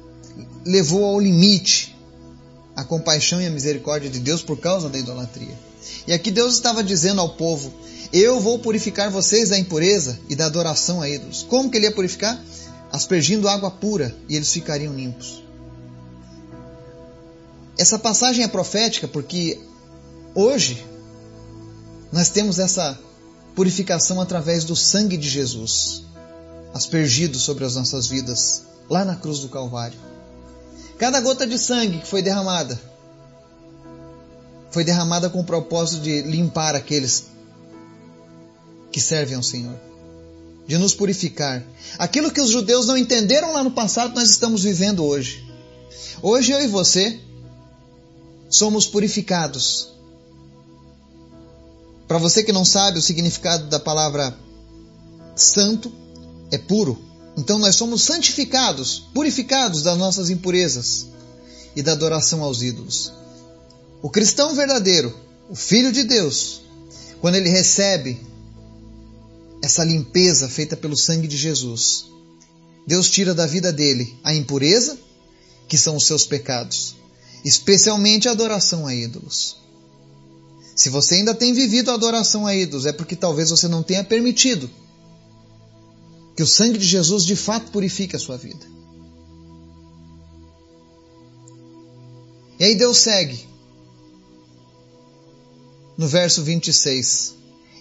levou 0.65 1.05
ao 1.05 1.19
limite 1.19 1.95
a 2.75 2.83
compaixão 2.83 3.41
e 3.41 3.45
a 3.45 3.51
misericórdia 3.51 4.09
de 4.09 4.19
Deus 4.19 4.41
por 4.41 4.57
causa 4.57 4.89
da 4.89 4.97
idolatria. 4.97 5.57
E 6.07 6.13
aqui 6.13 6.31
Deus 6.31 6.55
estava 6.55 6.83
dizendo 6.83 7.21
ao 7.21 7.35
povo: 7.35 7.73
Eu 8.11 8.39
vou 8.39 8.59
purificar 8.59 9.11
vocês 9.11 9.49
da 9.49 9.59
impureza 9.59 10.19
e 10.29 10.35
da 10.35 10.45
adoração 10.45 11.01
a 11.01 11.09
ídolos. 11.09 11.45
Como 11.47 11.69
que 11.69 11.77
ele 11.77 11.85
ia 11.85 11.91
purificar? 11.91 12.41
Aspergindo 12.91 13.47
água 13.47 13.71
pura 13.71 14.15
e 14.29 14.35
eles 14.35 14.51
ficariam 14.51 14.93
limpos. 14.93 15.43
Essa 17.77 17.97
passagem 17.97 18.43
é 18.43 18.47
profética 18.47 19.07
porque 19.07 19.59
hoje 20.35 20.85
nós 22.11 22.29
temos 22.29 22.59
essa 22.59 22.99
purificação 23.55 24.19
através 24.19 24.63
do 24.63 24.75
sangue 24.75 25.17
de 25.17 25.29
Jesus, 25.29 26.03
aspergido 26.73 27.37
sobre 27.39 27.65
as 27.65 27.75
nossas 27.75 28.07
vidas, 28.07 28.63
lá 28.89 29.05
na 29.05 29.15
cruz 29.15 29.39
do 29.39 29.49
Calvário. 29.49 29.99
Cada 30.97 31.19
gota 31.21 31.45
de 31.45 31.57
sangue 31.57 31.99
que 31.99 32.07
foi 32.07 32.21
derramada 32.21 32.79
foi 34.73 34.83
derramada 34.83 35.29
com 35.29 35.39
o 35.39 35.43
propósito 35.43 36.01
de 36.01 36.23
limpar 36.23 36.75
aqueles 36.75 37.25
que 38.91 38.99
servem 38.99 39.35
ao 39.35 39.43
Senhor, 39.43 39.79
de 40.67 40.79
nos 40.79 40.95
purificar. 40.95 41.63
Aquilo 41.99 42.31
que 42.31 42.41
os 42.41 42.49
judeus 42.49 42.87
não 42.87 42.97
entenderam 42.97 43.53
lá 43.53 43.63
no 43.63 43.69
passado, 43.69 44.15
nós 44.15 44.31
estamos 44.31 44.63
vivendo 44.63 45.05
hoje. 45.05 45.47
Hoje 46.23 46.53
eu 46.53 46.59
e 46.59 46.67
você 46.67 47.19
somos 48.49 48.87
purificados. 48.87 49.89
Para 52.07 52.17
você 52.17 52.43
que 52.43 52.51
não 52.51 52.65
sabe 52.65 52.99
o 52.99 53.01
significado 53.01 53.67
da 53.67 53.79
palavra 53.79 54.37
santo, 55.35 55.91
é 56.51 56.57
puro. 56.57 56.99
Então 57.37 57.57
nós 57.57 57.75
somos 57.75 58.03
santificados, 58.03 59.07
purificados 59.13 59.81
das 59.81 59.97
nossas 59.97 60.29
impurezas 60.29 61.07
e 61.75 61.81
da 61.81 61.93
adoração 61.93 62.43
aos 62.43 62.61
ídolos. 62.61 63.11
O 64.01 64.09
cristão 64.09 64.53
verdadeiro, 64.53 65.17
o 65.49 65.55
filho 65.55 65.91
de 65.91 66.03
Deus, 66.03 66.61
quando 67.21 67.35
ele 67.35 67.49
recebe 67.49 68.19
essa 69.61 69.83
limpeza 69.83 70.49
feita 70.49 70.75
pelo 70.75 70.97
sangue 70.97 71.27
de 71.27 71.37
Jesus, 71.37 72.05
Deus 72.85 73.09
tira 73.09 73.33
da 73.33 73.45
vida 73.45 73.71
dele 73.71 74.19
a 74.23 74.35
impureza, 74.35 74.97
que 75.67 75.77
são 75.77 75.95
os 75.95 76.05
seus 76.05 76.25
pecados, 76.25 76.95
especialmente 77.45 78.27
a 78.27 78.31
adoração 78.31 78.85
a 78.85 78.93
ídolos. 78.93 79.62
Se 80.75 80.89
você 80.89 81.15
ainda 81.15 81.35
tem 81.35 81.53
vivido 81.53 81.91
a 81.91 81.93
adoração 81.93 82.47
a 82.47 82.55
ídolos, 82.55 82.85
é 82.85 82.93
porque 82.93 83.15
talvez 83.15 83.49
você 83.49 83.67
não 83.67 83.83
tenha 83.83 84.03
permitido 84.03 84.69
que 86.35 86.41
o 86.41 86.47
sangue 86.47 86.79
de 86.79 86.85
Jesus 86.85 87.23
de 87.25 87.35
fato 87.35 87.71
purifique 87.71 88.15
a 88.15 88.19
sua 88.19 88.37
vida. 88.37 88.65
E 92.59 92.65
aí 92.65 92.75
Deus 92.75 92.97
segue 92.97 93.45
no 95.97 96.07
verso 96.07 96.41
26. 96.41 97.35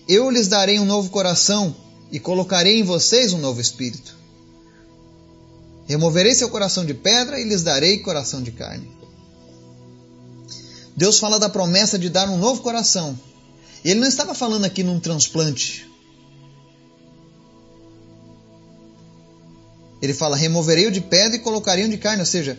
Eu 0.09 0.29
lhes 0.31 0.49
darei 0.49 0.79
um 0.79 0.85
novo 0.85 1.09
coração 1.09 1.75
e 2.11 2.19
colocarei 2.19 2.81
em 2.81 2.83
vocês 2.83 3.33
um 3.33 3.39
novo 3.39 3.61
espírito. 3.61 4.17
Removerei 5.87 6.35
seu 6.35 6.49
coração 6.51 6.85
de 6.85 6.95
pedra 6.95 7.41
e 7.41 7.45
lhes 7.45 7.63
darei 7.63 7.99
coração 7.99 8.43
de 8.43 8.53
carne. 8.53 8.91
Deus 10.97 11.19
fala 11.19 11.39
da 11.39 11.49
promessa 11.49 11.99
de 11.99 12.09
dar 12.09 12.29
um 12.29 12.37
novo 12.37 12.63
coração. 12.63 13.19
E 13.85 13.91
ele 13.91 14.01
não 14.01 14.09
estava 14.09 14.35
falando 14.35 14.65
aqui 14.65 14.83
num 14.83 15.01
transplante. 15.01 15.89
Ele 20.01 20.13
fala: 20.13 20.37
removerei 20.37 20.87
o 20.87 20.91
de 20.91 21.01
pedra 21.01 21.37
e 21.37 21.41
colocarei 21.41 21.85
um 21.85 21.89
de 21.89 21.99
carne. 21.99 22.21
Ou 22.21 22.27
seja, 22.27 22.59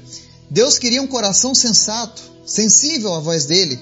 Deus 0.49 0.77
queria 0.77 1.01
um 1.01 1.07
coração 1.07 1.53
sensato, 1.53 2.21
sensível 2.45 3.13
à 3.13 3.19
voz 3.19 3.45
dele, 3.45 3.79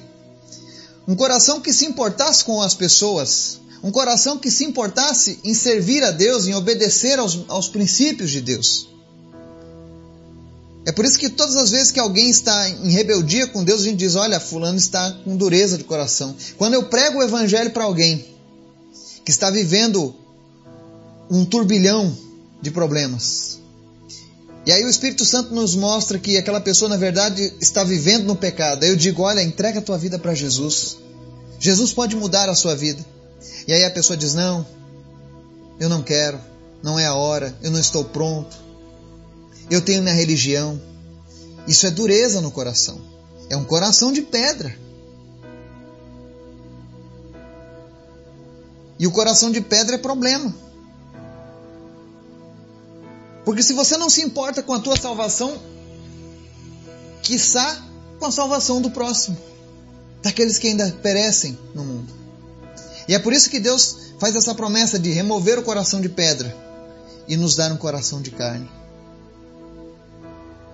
um 1.07 1.15
coração 1.15 1.61
que 1.61 1.71
se 1.71 1.85
importasse 1.85 2.43
com 2.43 2.61
as 2.61 2.73
pessoas, 2.73 3.59
um 3.83 3.91
coração 3.91 4.37
que 4.37 4.51
se 4.51 4.65
importasse 4.65 5.39
em 5.43 5.53
servir 5.53 6.03
a 6.03 6.11
Deus, 6.11 6.47
em 6.47 6.53
obedecer 6.53 7.19
aos, 7.19 7.45
aos 7.47 7.69
princípios 7.69 8.31
de 8.31 8.41
Deus. 8.41 8.89
É 10.85 10.91
por 10.91 11.05
isso 11.05 11.19
que 11.19 11.29
todas 11.29 11.55
as 11.55 11.69
vezes 11.69 11.91
que 11.91 11.99
alguém 11.99 12.29
está 12.29 12.69
em 12.69 12.89
rebeldia 12.89 13.47
com 13.47 13.63
Deus, 13.63 13.81
a 13.81 13.83
gente 13.83 13.97
diz: 13.97 14.15
olha, 14.15 14.39
Fulano 14.39 14.77
está 14.77 15.11
com 15.23 15.37
dureza 15.37 15.77
de 15.77 15.83
coração. 15.83 16.35
Quando 16.57 16.73
eu 16.73 16.83
prego 16.83 17.19
o 17.19 17.23
Evangelho 17.23 17.71
para 17.71 17.83
alguém 17.83 18.25
que 19.23 19.31
está 19.31 19.51
vivendo 19.51 20.15
um 21.29 21.45
turbilhão 21.45 22.15
de 22.61 22.71
problemas, 22.71 23.59
e 24.65 24.71
aí 24.71 24.83
o 24.83 24.89
Espírito 24.89 25.25
Santo 25.25 25.53
nos 25.53 25.75
mostra 25.75 26.19
que 26.19 26.37
aquela 26.37 26.61
pessoa, 26.61 26.89
na 26.89 26.97
verdade, 26.97 27.53
está 27.59 27.83
vivendo 27.83 28.25
no 28.25 28.35
pecado. 28.35 28.83
Aí 28.83 28.89
eu 28.89 28.95
digo: 28.95 29.21
olha, 29.21 29.41
entrega 29.41 29.79
a 29.79 29.83
tua 29.83 29.97
vida 29.97 30.17
para 30.17 30.33
Jesus. 30.33 30.97
Jesus 31.59 31.93
pode 31.93 32.15
mudar 32.15 32.49
a 32.49 32.55
sua 32.55 32.75
vida. 32.75 33.03
E 33.67 33.73
aí 33.73 33.83
a 33.83 33.91
pessoa 33.91 34.17
diz: 34.17 34.33
não, 34.33 34.65
eu 35.79 35.89
não 35.89 36.01
quero, 36.01 36.39
não 36.81 36.97
é 36.97 37.05
a 37.05 37.13
hora, 37.13 37.55
eu 37.61 37.69
não 37.69 37.79
estou 37.79 38.03
pronto, 38.03 38.55
eu 39.71 39.81
tenho 39.81 40.03
minha 40.03 40.13
religião. 40.13 40.79
Isso 41.65 41.87
é 41.87 41.91
dureza 41.91 42.41
no 42.41 42.51
coração. 42.51 42.99
É 43.49 43.55
um 43.55 43.63
coração 43.63 44.11
de 44.11 44.21
pedra. 44.21 44.77
E 48.99 49.07
o 49.07 49.11
coração 49.11 49.49
de 49.49 49.61
pedra 49.61 49.95
é 49.95 49.97
problema. 49.97 50.53
Porque 53.45 53.63
se 53.63 53.73
você 53.73 53.95
não 53.95 54.09
se 54.09 54.21
importa 54.21 54.61
com 54.61 54.73
a 54.73 54.79
tua 54.79 54.97
salvação, 54.97 55.57
quiçá 57.23 57.81
com 58.19 58.25
a 58.25 58.31
salvação 58.31 58.81
do 58.81 58.91
próximo, 58.91 59.37
daqueles 60.21 60.59
que 60.59 60.67
ainda 60.67 60.91
perecem 61.01 61.57
no 61.73 61.83
mundo. 61.83 62.13
E 63.07 63.15
é 63.15 63.19
por 63.19 63.33
isso 63.33 63.49
que 63.49 63.59
Deus 63.59 64.11
faz 64.19 64.35
essa 64.35 64.53
promessa 64.53 64.99
de 64.99 65.11
remover 65.11 65.57
o 65.57 65.63
coração 65.63 66.01
de 66.01 66.09
pedra 66.09 66.55
e 67.27 67.35
nos 67.35 67.55
dar 67.55 67.71
um 67.71 67.77
coração 67.77 68.21
de 68.21 68.31
carne. 68.31 68.69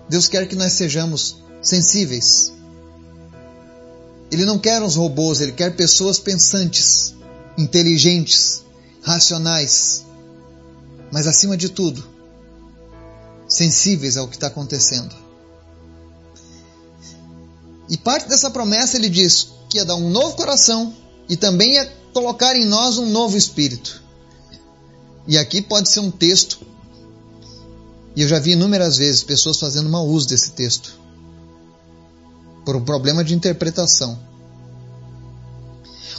Deus 0.10 0.28
quer 0.28 0.48
que 0.48 0.56
nós 0.56 0.74
sejamos 0.74 1.38
sensíveis. 1.62 2.54
Ele 4.32 4.46
não 4.46 4.60
quer 4.60 4.82
uns 4.82 4.96
robôs, 4.96 5.42
ele 5.42 5.52
quer 5.52 5.76
pessoas 5.76 6.20
pensantes, 6.20 7.16
inteligentes, 7.58 8.64
racionais. 9.02 10.06
Mas 11.12 11.28
acima 11.28 11.56
de 11.56 11.70
tudo, 11.70 12.06
sensíveis 13.48 14.18
ao 14.18 14.28
que 14.28 14.36
está 14.36 14.48
acontecendo. 14.48 15.16
E 17.90 17.98
parte 17.98 18.28
dessa 18.28 18.50
promessa 18.50 18.98
ele 18.98 19.10
diz 19.10 19.50
que 19.70 19.78
ia 19.78 19.86
dar 19.86 19.96
um 19.96 20.10
novo 20.10 20.36
coração 20.36 20.94
e 21.30 21.38
também 21.38 21.74
ia 21.74 21.86
colocar 22.14 22.56
em 22.56 22.66
nós 22.66 22.98
um 22.98 23.06
novo 23.06 23.38
espírito. 23.38 24.04
E 25.26 25.38
aqui 25.38 25.62
pode 25.62 25.90
ser 25.90 26.02
um 26.02 26.12
texto 26.12 26.66
E 28.18 28.24
eu 28.24 28.28
já 28.28 28.40
vi 28.40 28.54
inúmeras 28.54 28.98
vezes 28.98 29.22
pessoas 29.22 29.60
fazendo 29.60 29.88
mau 29.90 30.08
uso 30.08 30.28
desse 30.28 30.54
texto 30.54 31.00
por 32.66 32.76
um 32.76 32.84
problema 32.84 33.24
de 33.24 33.36
interpretação. 33.36 34.18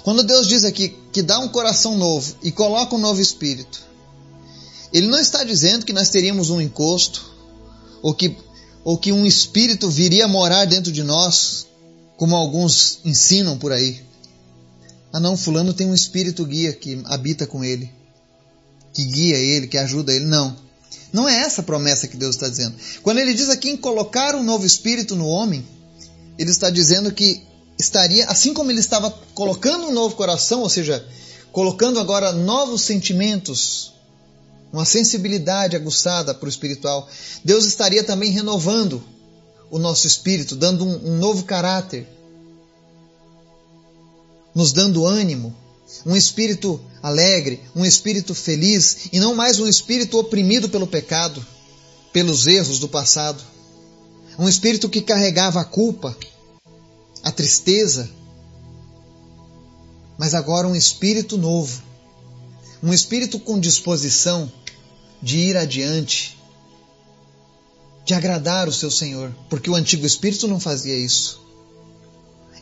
Quando 0.04 0.22
Deus 0.22 0.46
diz 0.46 0.64
aqui 0.64 0.96
que 1.12 1.22
dá 1.22 1.40
um 1.40 1.48
coração 1.48 1.98
novo 1.98 2.36
e 2.40 2.52
coloca 2.52 2.94
um 2.94 3.00
novo 3.00 3.20
espírito, 3.20 3.84
Ele 4.92 5.08
não 5.08 5.18
está 5.18 5.42
dizendo 5.42 5.84
que 5.84 5.92
nós 5.92 6.08
teríamos 6.08 6.50
um 6.50 6.60
encosto 6.60 7.34
ou 8.00 8.14
que, 8.14 8.36
ou 8.84 8.96
que 8.96 9.10
um 9.10 9.26
espírito 9.26 9.90
viria 9.90 10.28
morar 10.28 10.66
dentro 10.66 10.92
de 10.92 11.02
nós, 11.02 11.66
como 12.16 12.36
alguns 12.36 13.00
ensinam 13.04 13.58
por 13.58 13.72
aí. 13.72 14.00
Ah, 15.12 15.18
não, 15.18 15.36
Fulano 15.36 15.74
tem 15.74 15.88
um 15.88 15.94
espírito 15.94 16.46
guia 16.46 16.72
que 16.72 17.02
habita 17.06 17.44
com 17.44 17.64
ele, 17.64 17.92
que 18.92 19.04
guia 19.04 19.36
ele, 19.36 19.66
que 19.66 19.76
ajuda 19.76 20.14
ele. 20.14 20.26
Não. 20.26 20.67
Não 21.12 21.28
é 21.28 21.40
essa 21.40 21.60
a 21.60 21.64
promessa 21.64 22.06
que 22.06 22.16
Deus 22.16 22.36
está 22.36 22.48
dizendo. 22.48 22.76
Quando 23.02 23.18
ele 23.18 23.32
diz 23.32 23.48
aqui 23.48 23.70
em 23.70 23.76
colocar 23.76 24.34
um 24.34 24.42
novo 24.42 24.66
espírito 24.66 25.16
no 25.16 25.26
homem, 25.26 25.66
ele 26.38 26.50
está 26.50 26.70
dizendo 26.70 27.12
que 27.12 27.42
estaria, 27.78 28.26
assim 28.26 28.52
como 28.52 28.70
ele 28.70 28.80
estava 28.80 29.10
colocando 29.34 29.86
um 29.86 29.92
novo 29.92 30.16
coração, 30.16 30.60
ou 30.60 30.68
seja, 30.68 31.06
colocando 31.52 31.98
agora 31.98 32.32
novos 32.32 32.82
sentimentos, 32.82 33.92
uma 34.72 34.84
sensibilidade 34.84 35.76
aguçada 35.76 36.34
para 36.34 36.46
o 36.46 36.48
espiritual, 36.48 37.08
Deus 37.44 37.64
estaria 37.64 38.04
também 38.04 38.30
renovando 38.30 39.02
o 39.70 39.78
nosso 39.78 40.06
espírito, 40.06 40.56
dando 40.56 40.84
um, 40.84 41.14
um 41.14 41.18
novo 41.18 41.44
caráter, 41.44 42.06
nos 44.54 44.72
dando 44.72 45.06
ânimo, 45.06 45.54
um 46.04 46.14
espírito 46.14 46.80
alegre, 47.02 47.60
um 47.74 47.84
espírito 47.84 48.34
feliz 48.34 49.08
e 49.12 49.18
não 49.18 49.34
mais 49.34 49.58
um 49.58 49.66
espírito 49.66 50.18
oprimido 50.18 50.68
pelo 50.68 50.86
pecado, 50.86 51.44
pelos 52.12 52.46
erros 52.46 52.78
do 52.78 52.88
passado. 52.88 53.42
Um 54.38 54.48
espírito 54.48 54.88
que 54.88 55.00
carregava 55.00 55.60
a 55.60 55.64
culpa, 55.64 56.16
a 57.22 57.32
tristeza, 57.32 58.08
mas 60.16 60.34
agora 60.34 60.68
um 60.68 60.76
espírito 60.76 61.36
novo, 61.36 61.82
um 62.82 62.92
espírito 62.92 63.40
com 63.40 63.58
disposição 63.58 64.50
de 65.20 65.38
ir 65.38 65.56
adiante, 65.56 66.38
de 68.04 68.14
agradar 68.14 68.68
o 68.68 68.72
seu 68.72 68.90
Senhor, 68.90 69.34
porque 69.50 69.68
o 69.68 69.74
antigo 69.74 70.06
espírito 70.06 70.46
não 70.46 70.60
fazia 70.60 70.96
isso. 70.96 71.40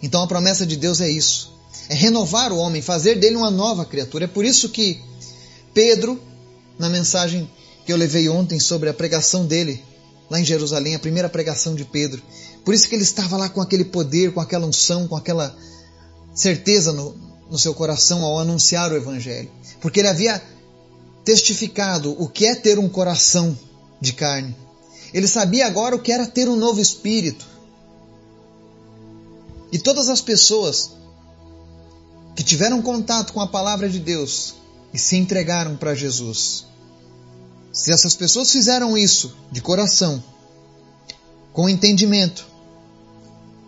Então 0.02 0.22
a 0.22 0.26
promessa 0.26 0.64
de 0.64 0.76
Deus 0.76 1.00
é 1.00 1.10
isso 1.10 1.55
é 1.88 1.94
renovar 1.94 2.52
o 2.52 2.58
homem, 2.58 2.82
fazer 2.82 3.16
dele 3.16 3.36
uma 3.36 3.50
nova 3.50 3.84
criatura. 3.84 4.24
É 4.24 4.28
por 4.28 4.44
isso 4.44 4.68
que 4.68 5.00
Pedro, 5.72 6.20
na 6.78 6.88
mensagem 6.88 7.48
que 7.84 7.92
eu 7.92 7.96
levei 7.96 8.28
ontem 8.28 8.58
sobre 8.58 8.88
a 8.88 8.94
pregação 8.94 9.46
dele, 9.46 9.82
lá 10.28 10.40
em 10.40 10.44
Jerusalém, 10.44 10.94
a 10.94 10.98
primeira 10.98 11.28
pregação 11.28 11.74
de 11.74 11.84
Pedro, 11.84 12.22
por 12.64 12.74
isso 12.74 12.88
que 12.88 12.94
ele 12.94 13.04
estava 13.04 13.36
lá 13.36 13.48
com 13.48 13.60
aquele 13.60 13.84
poder, 13.84 14.32
com 14.32 14.40
aquela 14.40 14.66
unção, 14.66 15.06
com 15.06 15.14
aquela 15.14 15.56
certeza 16.34 16.92
no, 16.92 17.16
no 17.50 17.58
seu 17.58 17.72
coração 17.72 18.24
ao 18.24 18.40
anunciar 18.40 18.90
o 18.90 18.96
Evangelho. 18.96 19.48
Porque 19.80 20.00
ele 20.00 20.08
havia 20.08 20.42
testificado 21.24 22.10
o 22.20 22.28
que 22.28 22.46
é 22.46 22.54
ter 22.54 22.78
um 22.78 22.88
coração 22.88 23.56
de 24.00 24.12
carne. 24.12 24.56
Ele 25.14 25.28
sabia 25.28 25.66
agora 25.66 25.94
o 25.94 26.00
que 26.00 26.12
era 26.12 26.26
ter 26.26 26.48
um 26.48 26.56
novo 26.56 26.80
espírito. 26.80 27.46
E 29.70 29.78
todas 29.78 30.08
as 30.08 30.20
pessoas 30.20 30.90
que 32.36 32.44
tiveram 32.44 32.82
contato 32.82 33.32
com 33.32 33.40
a 33.40 33.46
palavra 33.46 33.88
de 33.88 33.98
Deus 33.98 34.54
e 34.92 34.98
se 34.98 35.16
entregaram 35.16 35.74
para 35.74 35.94
Jesus. 35.94 36.66
Se 37.72 37.90
essas 37.90 38.14
pessoas 38.14 38.52
fizeram 38.52 38.96
isso 38.96 39.34
de 39.50 39.62
coração, 39.62 40.22
com 41.52 41.66
entendimento, 41.66 42.46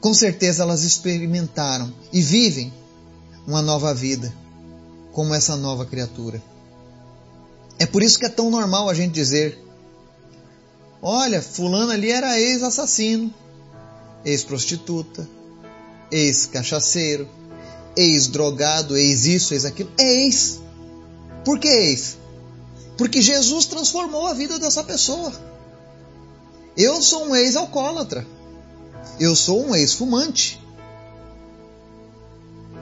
com 0.03 0.13
certeza 0.13 0.63
elas 0.63 0.83
experimentaram 0.83 1.93
e 2.13 2.21
vivem 2.21 2.73
uma 3.47 3.63
nova 3.63 3.95
vida, 3.95 4.33
como 5.13 5.35
essa 5.35 5.57
nova 5.57 5.87
criatura. 5.87 6.43
É 7.79 7.87
por 7.87 8.03
isso 8.03 8.19
que 8.19 8.27
é 8.27 8.29
tão 8.29 8.51
normal 8.51 8.91
a 8.91 8.95
gente 8.95 9.13
dizer: 9.13 9.59
olha, 11.01 11.41
Fulano 11.41 11.93
ali 11.93 12.11
era 12.11 12.39
ex-assassino, 12.39 13.33
ex-prostituta, 14.25 15.27
ex-cachaceiro, 16.11 17.29
ex-drogado, 17.99 18.97
ex 18.97 19.25
isso, 19.25 19.55
ex 19.55 19.65
aquilo. 19.65 19.91
É 19.99 20.25
ex. 20.25 20.61
Por 21.45 21.59
que 21.59 21.69
ex? 21.69 22.17
Porque 22.97 23.21
Jesus 23.21 23.67
transformou 23.67 24.27
a 24.27 24.35
vida 24.35 24.59
dessa 24.59 24.83
pessoa. 24.85 25.33
Eu 26.77 27.03
sou 27.03 27.27
um 27.27 27.37
ex-alcoólatra. 27.37 28.27
Eu 29.19 29.35
sou 29.35 29.67
um 29.67 29.75
ex-fumante. 29.75 30.61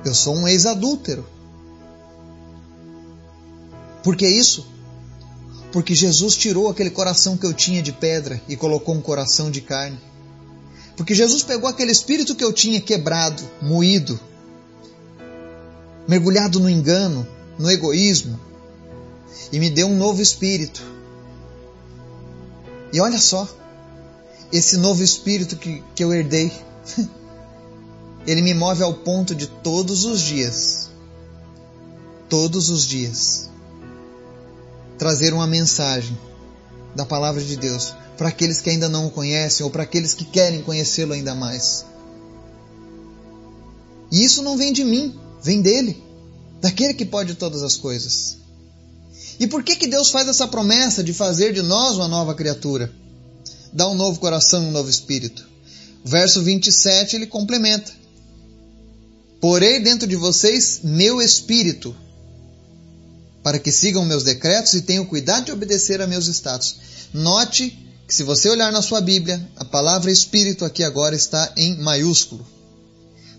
Eu 0.05 0.15
sou 0.15 0.37
um 0.37 0.47
ex-adúltero. 0.47 1.27
Por 4.03 4.17
que 4.17 4.29
isso? 4.29 4.67
Porque 5.73 5.95
Jesus 5.95 6.37
tirou 6.37 6.69
aquele 6.69 6.91
coração 6.91 7.37
que 7.37 7.45
eu 7.45 7.53
tinha 7.53 7.83
de 7.83 7.93
pedra 7.93 8.41
e 8.49 8.57
colocou 8.57 8.95
um 8.95 9.01
coração 9.01 9.51
de 9.51 9.61
carne. 9.61 9.99
Porque 10.97 11.15
Jesus 11.15 11.43
pegou 11.43 11.69
aquele 11.69 11.93
espírito 11.93 12.35
que 12.35 12.45
eu 12.45 12.53
tinha 12.53 12.81
quebrado, 12.81 13.43
moído, 13.61 14.19
mergulhado 16.07 16.61
no 16.61 16.69
engano, 16.69 17.27
no 17.59 17.71
egoísmo, 17.71 18.39
e 19.53 19.59
me 19.59 19.71
deu 19.71 19.87
um 19.87 19.97
novo 19.97 20.21
espírito. 20.23 20.83
E 22.93 23.01
olha 23.01 23.19
só, 23.19 23.49
esse 24.53 24.77
novo 24.77 25.03
espírito 25.03 25.57
que, 25.57 25.83
que 25.95 26.05
eu 26.05 26.13
herdei, 26.13 26.53
ele 28.27 28.43
me 28.43 28.55
move 28.55 28.83
ao 28.83 28.95
ponto 28.95 29.35
de 29.35 29.47
todos 29.47 30.05
os 30.05 30.21
dias, 30.21 30.91
todos 32.29 32.71
os 32.71 32.85
dias, 32.85 33.51
trazer 34.99 35.33
uma 35.33 35.47
mensagem 35.47 36.17
da 36.95 37.05
palavra 37.05 37.43
de 37.43 37.57
Deus 37.57 37.93
para 38.17 38.29
aqueles 38.29 38.61
que 38.61 38.71
ainda 38.71 38.89
não 38.89 39.07
o 39.07 39.11
conhecem 39.11 39.63
ou 39.65 39.71
para 39.71 39.83
aqueles 39.83 40.15
que 40.15 40.25
querem 40.25 40.63
conhecê-lo 40.63 41.13
ainda 41.13 41.35
mais. 41.35 41.85
E 44.11 44.25
isso 44.25 44.43
não 44.43 44.57
vem 44.57 44.73
de 44.73 44.85
mim, 44.85 45.19
vem 45.43 45.61
dele, 45.61 46.03
daquele 46.61 46.95
que 46.95 47.05
pode 47.05 47.35
todas 47.35 47.63
as 47.63 47.77
coisas. 47.77 48.37
E 49.39 49.47
por 49.47 49.63
que, 49.63 49.77
que 49.77 49.87
Deus 49.87 50.11
faz 50.11 50.29
essa 50.29 50.49
promessa 50.49 51.03
de 51.05 51.13
fazer 51.13 51.53
de 51.53 51.63
nós 51.63 51.97
uma 51.97 52.09
nova 52.09 52.35
criatura? 52.35 52.93
Dá 53.73 53.87
um 53.89 53.95
novo 53.95 54.19
coração 54.19 54.69
um 54.69 54.71
novo 54.71 54.89
espírito. 54.89 55.47
Verso 56.05 56.43
27 56.43 57.17
ele 57.17 57.27
complementa: 57.27 57.93
Porei 59.41 59.81
dentro 59.81 60.07
de 60.07 60.17
vocês 60.17 60.81
meu 60.83 61.21
espírito, 61.21 61.95
para 63.43 63.59
que 63.59 63.71
sigam 63.71 64.05
meus 64.05 64.25
decretos 64.25 64.75
e 64.75 64.83
tenham 64.83 65.05
cuidado 65.05 65.47
de 65.47 65.53
obedecer 65.53 66.01
a 66.01 66.07
meus 66.07 66.27
status. 66.29 66.77
Note 67.13 67.77
que 68.07 68.15
se 68.15 68.23
você 68.23 68.49
olhar 68.49 68.73
na 68.73 68.81
sua 68.81 69.01
Bíblia, 69.01 69.47
a 69.57 69.65
palavra 69.65 70.11
espírito 70.11 70.65
aqui 70.65 70.83
agora 70.83 71.15
está 71.15 71.53
em 71.57 71.77
maiúsculo. 71.77 72.47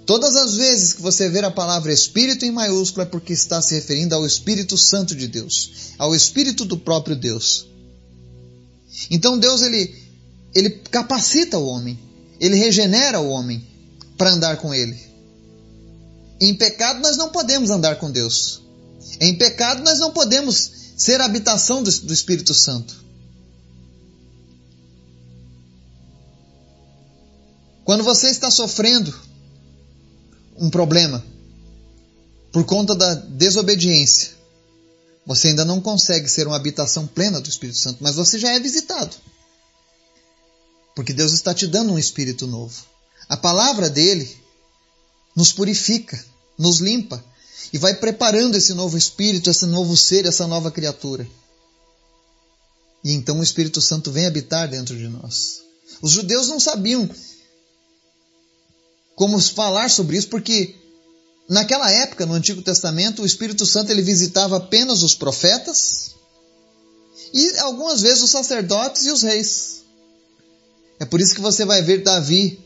Todas 0.07 0.37
as 0.37 0.55
vezes 0.55 0.93
que 0.93 1.01
você 1.01 1.27
ver 1.27 1.43
a 1.43 1.51
palavra 1.51 1.91
Espírito 1.91 2.45
em 2.45 2.51
maiúsculo 2.51 3.03
é 3.03 3.05
porque 3.05 3.33
está 3.33 3.61
se 3.61 3.75
referindo 3.75 4.15
ao 4.15 4.25
Espírito 4.25 4.77
Santo 4.77 5.13
de 5.13 5.27
Deus, 5.27 5.91
ao 5.97 6.15
Espírito 6.15 6.63
do 6.63 6.77
próprio 6.77 7.13
Deus. 7.13 7.67
Então 9.11 9.37
Deus 9.37 9.61
ele, 9.61 9.93
ele 10.55 10.69
capacita 10.69 11.57
o 11.57 11.67
homem, 11.67 11.99
ele 12.39 12.55
regenera 12.55 13.19
o 13.19 13.27
homem 13.27 13.61
para 14.17 14.31
andar 14.31 14.55
com 14.61 14.73
ele. 14.73 14.97
Em 16.39 16.55
pecado 16.55 17.01
nós 17.01 17.17
não 17.17 17.27
podemos 17.27 17.69
andar 17.69 17.97
com 17.97 18.09
Deus. 18.09 18.61
Em 19.19 19.37
pecado 19.37 19.83
nós 19.83 19.99
não 19.99 20.13
podemos 20.13 20.71
ser 20.95 21.19
a 21.19 21.25
habitação 21.25 21.83
do, 21.83 21.91
do 21.91 22.13
Espírito 22.13 22.53
Santo. 22.53 22.95
Quando 27.83 28.05
você 28.05 28.29
está 28.29 28.49
sofrendo 28.49 29.27
um 30.57 30.69
problema 30.69 31.23
por 32.51 32.65
conta 32.65 32.95
da 32.95 33.13
desobediência, 33.13 34.31
você 35.25 35.49
ainda 35.49 35.65
não 35.65 35.81
consegue 35.81 36.29
ser 36.29 36.47
uma 36.47 36.55
habitação 36.55 37.05
plena 37.05 37.41
do 37.41 37.49
Espírito 37.49 37.77
Santo, 37.77 37.97
mas 38.01 38.15
você 38.15 38.39
já 38.39 38.53
é 38.53 38.59
visitado. 38.59 39.15
Porque 40.95 41.13
Deus 41.13 41.33
está 41.33 41.53
te 41.53 41.67
dando 41.67 41.93
um 41.93 41.99
espírito 41.99 42.47
novo. 42.47 42.85
A 43.29 43.37
palavra 43.37 43.89
dele 43.89 44.35
nos 45.35 45.51
purifica, 45.51 46.23
nos 46.57 46.79
limpa 46.79 47.23
e 47.71 47.77
vai 47.77 47.93
preparando 47.93 48.55
esse 48.55 48.73
novo 48.73 48.97
espírito, 48.97 49.49
esse 49.49 49.65
novo 49.65 49.95
ser, 49.95 50.25
essa 50.25 50.47
nova 50.47 50.71
criatura. 50.71 51.27
E 53.03 53.11
então 53.11 53.39
o 53.39 53.43
Espírito 53.43 53.81
Santo 53.81 54.11
vem 54.11 54.25
habitar 54.25 54.67
dentro 54.67 54.97
de 54.97 55.07
nós. 55.07 55.61
Os 56.01 56.11
judeus 56.11 56.47
não 56.47 56.59
sabiam 56.59 57.07
como 59.17 59.41
falar 59.41 59.89
sobre 59.89 60.15
isso, 60.15 60.29
porque 60.29 60.75
naquela 61.49 61.91
época, 61.91 62.23
no 62.23 62.35
Antigo 62.35 62.61
Testamento, 62.61 63.23
o 63.23 63.25
Espírito 63.25 63.65
Santo 63.65 63.91
ele 63.91 64.03
visitava 64.03 64.57
apenas 64.57 65.01
os 65.01 65.15
profetas 65.15 66.11
E 67.33 67.57
algumas 67.57 68.01
vezes 68.01 68.21
os 68.23 68.29
sacerdotes 68.29 69.07
e 69.07 69.11
os 69.11 69.23
reis. 69.23 69.81
É 70.99 71.05
por 71.05 71.19
isso 71.19 71.33
que 71.33 71.41
você 71.41 71.65
vai 71.65 71.81
ver 71.81 72.03
Davi 72.03 72.63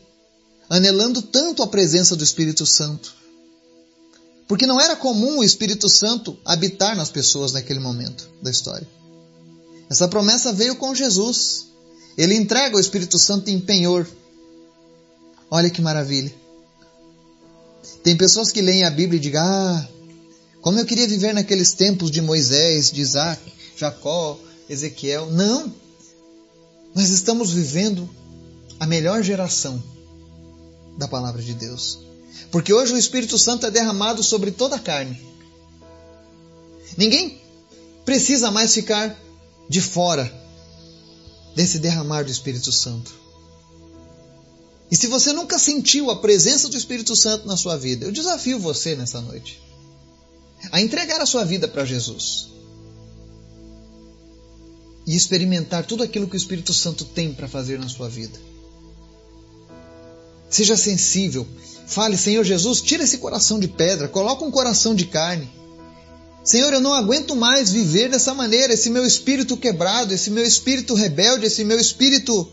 anelando 0.68 1.22
tanto 1.22 1.62
a 1.62 1.66
presença 1.66 2.14
do 2.14 2.22
Espírito 2.22 2.66
Santo. 2.66 3.14
Porque 4.46 4.66
não 4.66 4.78
era 4.78 4.94
comum 4.94 5.38
o 5.38 5.44
Espírito 5.44 5.88
Santo 5.88 6.38
habitar 6.44 6.94
nas 6.94 7.08
pessoas 7.08 7.52
naquele 7.52 7.80
momento 7.80 8.28
da 8.42 8.50
história. 8.50 8.86
Essa 9.90 10.06
promessa 10.06 10.52
veio 10.52 10.76
com 10.76 10.94
Jesus. 10.94 11.66
Ele 12.18 12.34
entrega 12.34 12.76
o 12.76 12.80
Espírito 12.80 13.18
Santo 13.18 13.48
em 13.48 13.58
penhor. 13.58 14.06
Olha 15.50 15.70
que 15.70 15.80
maravilha. 15.80 16.41
Tem 18.02 18.16
pessoas 18.16 18.50
que 18.50 18.62
leem 18.62 18.84
a 18.84 18.90
Bíblia 18.90 19.18
e 19.18 19.20
dizem: 19.20 19.38
Ah, 19.38 19.88
como 20.60 20.78
eu 20.78 20.86
queria 20.86 21.08
viver 21.08 21.34
naqueles 21.34 21.72
tempos 21.72 22.10
de 22.10 22.20
Moisés, 22.20 22.90
de 22.90 23.00
Isaac, 23.00 23.40
Jacó, 23.76 24.38
Ezequiel. 24.68 25.30
Não! 25.30 25.72
Nós 26.94 27.08
estamos 27.10 27.52
vivendo 27.52 28.08
a 28.78 28.86
melhor 28.86 29.22
geração 29.22 29.82
da 30.96 31.08
palavra 31.08 31.42
de 31.42 31.54
Deus. 31.54 31.98
Porque 32.50 32.72
hoje 32.72 32.92
o 32.92 32.98
Espírito 32.98 33.38
Santo 33.38 33.66
é 33.66 33.70
derramado 33.70 34.22
sobre 34.22 34.50
toda 34.50 34.76
a 34.76 34.78
carne. 34.78 35.20
Ninguém 36.96 37.40
precisa 38.04 38.50
mais 38.50 38.74
ficar 38.74 39.18
de 39.68 39.80
fora 39.80 40.32
desse 41.54 41.78
derramar 41.78 42.24
do 42.24 42.30
Espírito 42.30 42.70
Santo. 42.70 43.12
E 44.92 44.96
se 44.96 45.06
você 45.06 45.32
nunca 45.32 45.58
sentiu 45.58 46.10
a 46.10 46.16
presença 46.16 46.68
do 46.68 46.76
Espírito 46.76 47.16
Santo 47.16 47.46
na 47.46 47.56
sua 47.56 47.78
vida, 47.78 48.04
eu 48.04 48.12
desafio 48.12 48.58
você 48.58 48.94
nessa 48.94 49.22
noite 49.22 49.58
a 50.70 50.82
entregar 50.82 51.18
a 51.18 51.24
sua 51.24 51.46
vida 51.46 51.66
para 51.66 51.86
Jesus 51.86 52.48
e 55.06 55.16
experimentar 55.16 55.86
tudo 55.86 56.02
aquilo 56.02 56.28
que 56.28 56.36
o 56.36 56.36
Espírito 56.36 56.74
Santo 56.74 57.06
tem 57.06 57.32
para 57.32 57.48
fazer 57.48 57.78
na 57.78 57.88
sua 57.88 58.06
vida. 58.10 58.38
Seja 60.50 60.76
sensível. 60.76 61.48
Fale, 61.86 62.18
Senhor 62.18 62.44
Jesus, 62.44 62.82
tira 62.82 63.02
esse 63.02 63.16
coração 63.16 63.58
de 63.58 63.68
pedra, 63.68 64.08
coloca 64.08 64.44
um 64.44 64.50
coração 64.50 64.94
de 64.94 65.06
carne. 65.06 65.50
Senhor, 66.44 66.70
eu 66.70 66.82
não 66.82 66.92
aguento 66.92 67.34
mais 67.34 67.72
viver 67.72 68.10
dessa 68.10 68.34
maneira, 68.34 68.74
esse 68.74 68.90
meu 68.90 69.06
espírito 69.06 69.56
quebrado, 69.56 70.12
esse 70.12 70.30
meu 70.30 70.44
espírito 70.44 70.92
rebelde, 70.92 71.46
esse 71.46 71.64
meu 71.64 71.80
espírito 71.80 72.46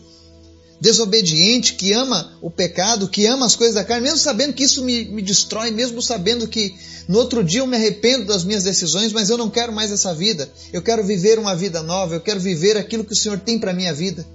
desobediente, 0.80 1.74
que 1.74 1.92
ama 1.92 2.32
o 2.40 2.50
pecado, 2.50 3.08
que 3.08 3.26
ama 3.26 3.44
as 3.44 3.54
coisas 3.54 3.74
da 3.74 3.84
carne, 3.84 4.04
mesmo 4.04 4.18
sabendo 4.18 4.54
que 4.54 4.64
isso 4.64 4.82
me, 4.82 5.04
me 5.04 5.20
destrói, 5.20 5.70
mesmo 5.70 6.00
sabendo 6.00 6.48
que 6.48 6.74
no 7.06 7.18
outro 7.18 7.44
dia 7.44 7.60
eu 7.60 7.66
me 7.66 7.76
arrependo 7.76 8.24
das 8.24 8.44
minhas 8.44 8.64
decisões, 8.64 9.12
mas 9.12 9.28
eu 9.28 9.36
não 9.36 9.50
quero 9.50 9.72
mais 9.72 9.92
essa 9.92 10.14
vida. 10.14 10.50
Eu 10.72 10.80
quero 10.80 11.04
viver 11.04 11.38
uma 11.38 11.54
vida 11.54 11.82
nova, 11.82 12.14
eu 12.14 12.20
quero 12.20 12.40
viver 12.40 12.76
aquilo 12.76 13.04
que 13.04 13.12
o 13.12 13.16
Senhor 13.16 13.38
tem 13.38 13.58
para 13.58 13.72
a 13.72 13.74
minha 13.74 13.92
vida. 13.92 14.26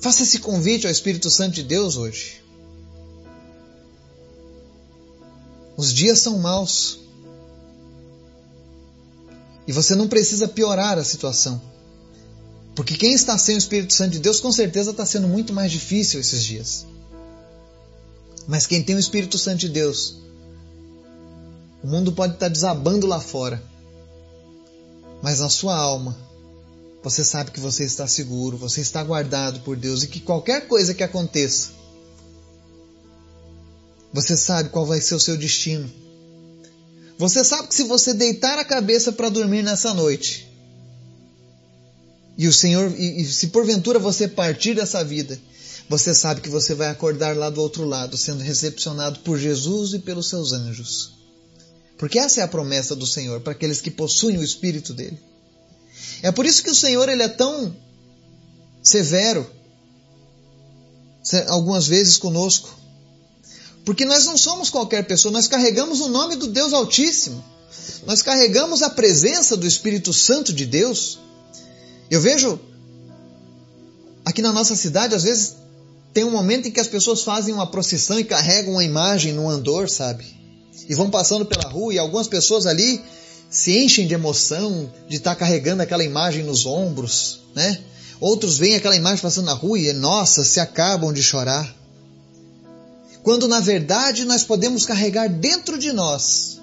Faça 0.00 0.24
esse 0.24 0.40
convite 0.40 0.86
ao 0.86 0.92
Espírito 0.92 1.30
Santo 1.30 1.54
de 1.54 1.62
Deus 1.62 1.96
hoje. 1.96 2.42
Os 5.76 5.92
dias 5.92 6.18
são 6.18 6.38
maus. 6.38 6.98
E 9.66 9.72
você 9.72 9.94
não 9.94 10.08
precisa 10.08 10.48
piorar 10.48 10.98
a 10.98 11.04
situação. 11.04 11.62
Porque 12.74 12.96
quem 12.96 13.12
está 13.12 13.36
sem 13.36 13.54
o 13.54 13.58
Espírito 13.58 13.92
Santo 13.92 14.12
de 14.12 14.18
Deus, 14.18 14.40
com 14.40 14.50
certeza 14.50 14.92
está 14.92 15.04
sendo 15.04 15.28
muito 15.28 15.52
mais 15.52 15.70
difícil 15.70 16.20
esses 16.20 16.42
dias. 16.42 16.86
Mas 18.46 18.66
quem 18.66 18.82
tem 18.82 18.96
o 18.96 18.98
Espírito 18.98 19.38
Santo 19.38 19.58
de 19.58 19.68
Deus, 19.68 20.16
o 21.82 21.86
mundo 21.86 22.12
pode 22.12 22.34
estar 22.34 22.48
desabando 22.48 23.06
lá 23.06 23.20
fora. 23.20 23.62
Mas 25.22 25.40
na 25.40 25.48
sua 25.48 25.76
alma, 25.76 26.16
você 27.02 27.24
sabe 27.24 27.50
que 27.50 27.60
você 27.60 27.84
está 27.84 28.06
seguro, 28.06 28.56
você 28.56 28.80
está 28.80 29.02
guardado 29.02 29.60
por 29.60 29.76
Deus 29.76 30.02
e 30.02 30.08
que 30.08 30.20
qualquer 30.20 30.66
coisa 30.66 30.94
que 30.94 31.02
aconteça, 31.02 31.70
você 34.12 34.36
sabe 34.36 34.68
qual 34.68 34.86
vai 34.86 35.00
ser 35.00 35.14
o 35.14 35.20
seu 35.20 35.36
destino. 35.36 35.90
Você 37.18 37.44
sabe 37.44 37.68
que 37.68 37.74
se 37.74 37.84
você 37.84 38.14
deitar 38.14 38.58
a 38.58 38.64
cabeça 38.64 39.12
para 39.12 39.28
dormir 39.28 39.62
nessa 39.62 39.94
noite, 39.94 40.51
e 42.36 42.46
o 42.46 42.52
Senhor, 42.52 42.92
e, 42.98 43.22
e 43.22 43.24
se 43.24 43.48
porventura 43.48 43.98
você 43.98 44.26
partir 44.26 44.74
dessa 44.74 45.04
vida, 45.04 45.38
você 45.88 46.14
sabe 46.14 46.40
que 46.40 46.48
você 46.48 46.74
vai 46.74 46.88
acordar 46.88 47.36
lá 47.36 47.50
do 47.50 47.60
outro 47.60 47.84
lado, 47.84 48.16
sendo 48.16 48.42
recepcionado 48.42 49.20
por 49.20 49.38
Jesus 49.38 49.92
e 49.92 49.98
pelos 49.98 50.28
seus 50.28 50.52
anjos. 50.52 51.12
Porque 51.98 52.18
essa 52.18 52.40
é 52.40 52.42
a 52.42 52.48
promessa 52.48 52.96
do 52.96 53.06
Senhor 53.06 53.40
para 53.40 53.52
aqueles 53.52 53.80
que 53.80 53.90
possuem 53.90 54.38
o 54.38 54.42
Espírito 54.42 54.92
dele. 54.92 55.18
É 56.22 56.32
por 56.32 56.46
isso 56.46 56.62
que 56.62 56.70
o 56.70 56.74
Senhor 56.74 57.08
ele 57.08 57.22
é 57.22 57.28
tão 57.28 57.76
severo 58.82 59.48
algumas 61.48 61.86
vezes 61.86 62.16
conosco. 62.16 62.76
Porque 63.84 64.04
nós 64.04 64.26
não 64.26 64.38
somos 64.38 64.70
qualquer 64.70 65.06
pessoa, 65.06 65.32
nós 65.32 65.48
carregamos 65.48 66.00
o 66.00 66.08
nome 66.08 66.36
do 66.36 66.48
Deus 66.48 66.72
Altíssimo. 66.72 67.44
Nós 68.06 68.22
carregamos 68.22 68.82
a 68.82 68.90
presença 68.90 69.56
do 69.56 69.66
Espírito 69.66 70.12
Santo 70.12 70.52
de 70.52 70.66
Deus. 70.66 71.18
Eu 72.12 72.20
vejo 72.20 72.60
aqui 74.22 74.42
na 74.42 74.52
nossa 74.52 74.76
cidade, 74.76 75.14
às 75.14 75.22
vezes, 75.22 75.56
tem 76.12 76.24
um 76.24 76.30
momento 76.30 76.68
em 76.68 76.70
que 76.70 76.78
as 76.78 76.86
pessoas 76.86 77.22
fazem 77.22 77.54
uma 77.54 77.66
procissão 77.66 78.20
e 78.20 78.24
carregam 78.24 78.74
uma 78.74 78.84
imagem 78.84 79.32
no 79.32 79.48
andor, 79.48 79.88
sabe? 79.88 80.26
E 80.86 80.94
vão 80.94 81.08
passando 81.08 81.46
pela 81.46 81.70
rua 81.70 81.94
e 81.94 81.98
algumas 81.98 82.28
pessoas 82.28 82.66
ali 82.66 83.00
se 83.48 83.82
enchem 83.82 84.06
de 84.06 84.12
emoção 84.12 84.92
de 85.08 85.16
estar 85.16 85.34
carregando 85.34 85.80
aquela 85.80 86.04
imagem 86.04 86.44
nos 86.44 86.66
ombros, 86.66 87.40
né? 87.54 87.80
Outros 88.20 88.58
veem 88.58 88.76
aquela 88.76 88.94
imagem 88.94 89.22
passando 89.22 89.46
na 89.46 89.54
rua 89.54 89.78
e, 89.78 89.90
nossa, 89.94 90.44
se 90.44 90.60
acabam 90.60 91.14
de 91.14 91.22
chorar. 91.22 91.74
Quando 93.22 93.48
na 93.48 93.60
verdade 93.60 94.26
nós 94.26 94.44
podemos 94.44 94.84
carregar 94.84 95.30
dentro 95.30 95.78
de 95.78 95.92
nós 95.92 96.60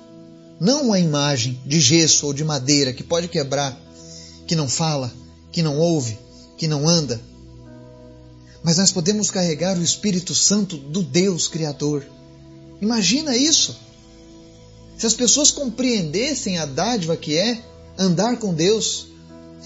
não 0.61 0.83
uma 0.83 0.99
imagem 0.99 1.59
de 1.65 1.79
gesso 1.79 2.27
ou 2.27 2.33
de 2.35 2.43
madeira 2.43 2.93
que 2.93 3.01
pode 3.01 3.27
quebrar, 3.27 3.75
que 4.45 4.55
não 4.55 4.69
fala, 4.69 5.11
que 5.51 5.61
não 5.61 5.77
ouve, 5.77 6.17
que 6.57 6.67
não 6.67 6.87
anda, 6.87 7.19
mas 8.63 8.77
nós 8.77 8.91
podemos 8.91 9.31
carregar 9.31 9.77
o 9.77 9.83
Espírito 9.83 10.35
Santo 10.35 10.77
do 10.77 11.01
Deus 11.01 11.47
Criador. 11.47 12.05
Imagina 12.81 13.35
isso! 13.35 13.77
Se 14.97 15.05
as 15.05 15.13
pessoas 15.13 15.49
compreendessem 15.49 16.57
a 16.57 16.65
dádiva 16.65 17.15
que 17.15 17.37
é 17.37 17.63
andar 17.97 18.37
com 18.37 18.53
Deus, 18.53 19.07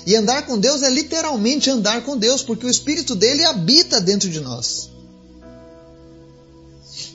e 0.06 0.16
andar 0.16 0.46
com 0.46 0.60
Deus 0.60 0.84
é 0.84 0.90
literalmente 0.90 1.70
andar 1.70 2.04
com 2.04 2.18
Deus, 2.18 2.44
porque 2.44 2.66
o 2.66 2.70
Espírito 2.70 3.16
dele 3.16 3.44
habita 3.44 4.00
dentro 4.00 4.30
de 4.30 4.40
nós. 4.40 4.90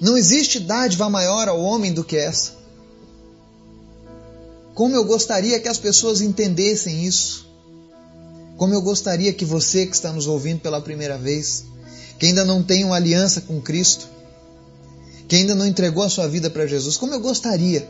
Não 0.01 0.17
existe 0.17 0.61
dádiva 0.61 1.09
maior 1.09 1.49
ao 1.49 1.61
homem 1.61 1.93
do 1.93 2.05
que 2.05 2.17
essa. 2.17 2.53
Como 4.75 4.95
eu 4.95 5.05
gostaria 5.05 5.59
que 5.59 5.69
as 5.69 5.79
pessoas 5.79 6.21
entendessem 6.21 7.05
isso. 7.05 7.48
Como 8.59 8.75
eu 8.75 8.83
gostaria 8.83 9.33
que 9.33 9.44
você 9.44 9.87
que 9.87 9.94
está 9.94 10.12
nos 10.12 10.27
ouvindo 10.27 10.61
pela 10.61 10.81
primeira 10.81 11.16
vez, 11.16 11.64
que 12.18 12.27
ainda 12.27 12.44
não 12.44 12.61
tem 12.61 12.85
uma 12.85 12.97
aliança 12.97 13.40
com 13.40 13.61
Cristo, 13.61 14.09
que 15.29 15.37
ainda 15.37 15.55
não 15.55 15.64
entregou 15.64 16.03
a 16.03 16.11
sua 16.11 16.27
vida 16.27 16.51
para 16.51 16.66
Jesus, 16.66 16.97
como 16.97 17.14
eu 17.14 17.21
gostaria 17.21 17.88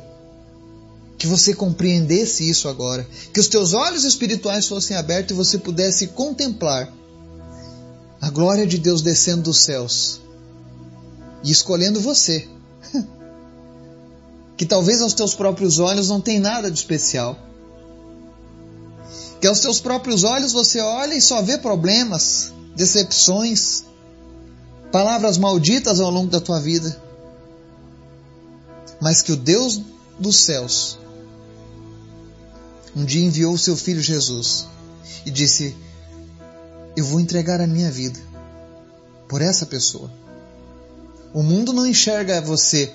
que 1.17 1.27
você 1.27 1.55
compreendesse 1.55 2.49
isso 2.49 2.69
agora, 2.69 3.09
que 3.33 3.41
os 3.41 3.49
teus 3.49 3.73
olhos 3.73 4.05
espirituais 4.05 4.69
fossem 4.69 4.95
abertos 4.95 5.33
e 5.33 5.37
você 5.37 5.57
pudesse 5.59 6.09
contemplar 6.09 6.93
a 8.21 8.29
glória 8.29 8.67
de 8.67 8.77
Deus 8.77 9.01
descendo 9.01 9.45
dos 9.45 9.61
céus 9.61 10.21
e 11.43 11.51
escolhendo 11.51 11.99
você. 11.99 12.47
que 14.55 14.67
talvez 14.67 15.01
aos 15.01 15.15
teus 15.15 15.35
próprios 15.35 15.79
olhos 15.79 16.09
não 16.09 16.21
tem 16.21 16.39
nada 16.39 16.71
de 16.71 16.79
especial. 16.79 17.48
Que 19.41 19.47
aos 19.47 19.61
teus 19.61 19.81
próprios 19.81 20.25
olhos 20.25 20.53
você 20.53 20.81
olha 20.81 21.15
e 21.15 21.21
só 21.21 21.41
vê 21.43 21.59
problemas, 21.59 22.53
decepções, 22.75 23.85
palavras 24.91 25.39
malditas 25.39 26.01
ao 26.01 26.11
longo 26.11 26.31
da 26.31 26.41
tua 26.41 26.61
vida. 26.61 27.01
Mas 29.01 29.23
que 29.23 29.33
o 29.33 29.37
Deus 29.37 29.81
dos 30.19 30.41
céus 30.41 30.99
um 32.97 33.05
dia 33.05 33.25
enviou 33.25 33.53
o 33.53 33.59
seu 33.59 33.77
filho 33.77 34.01
Jesus 34.01 34.67
e 35.25 35.31
disse: 35.31 35.77
Eu 36.97 37.05
vou 37.05 37.21
entregar 37.21 37.61
a 37.61 37.67
minha 37.67 37.91
vida 37.93 38.19
por 39.29 39.41
essa 39.41 39.67
pessoa. 39.67 40.11
O 41.33 41.43
mundo 41.43 41.73
não 41.73 41.87
enxerga 41.87 42.41
você 42.41 42.93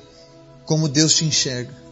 como 0.66 0.90
Deus 0.90 1.14
te 1.14 1.24
enxerga. 1.24 1.83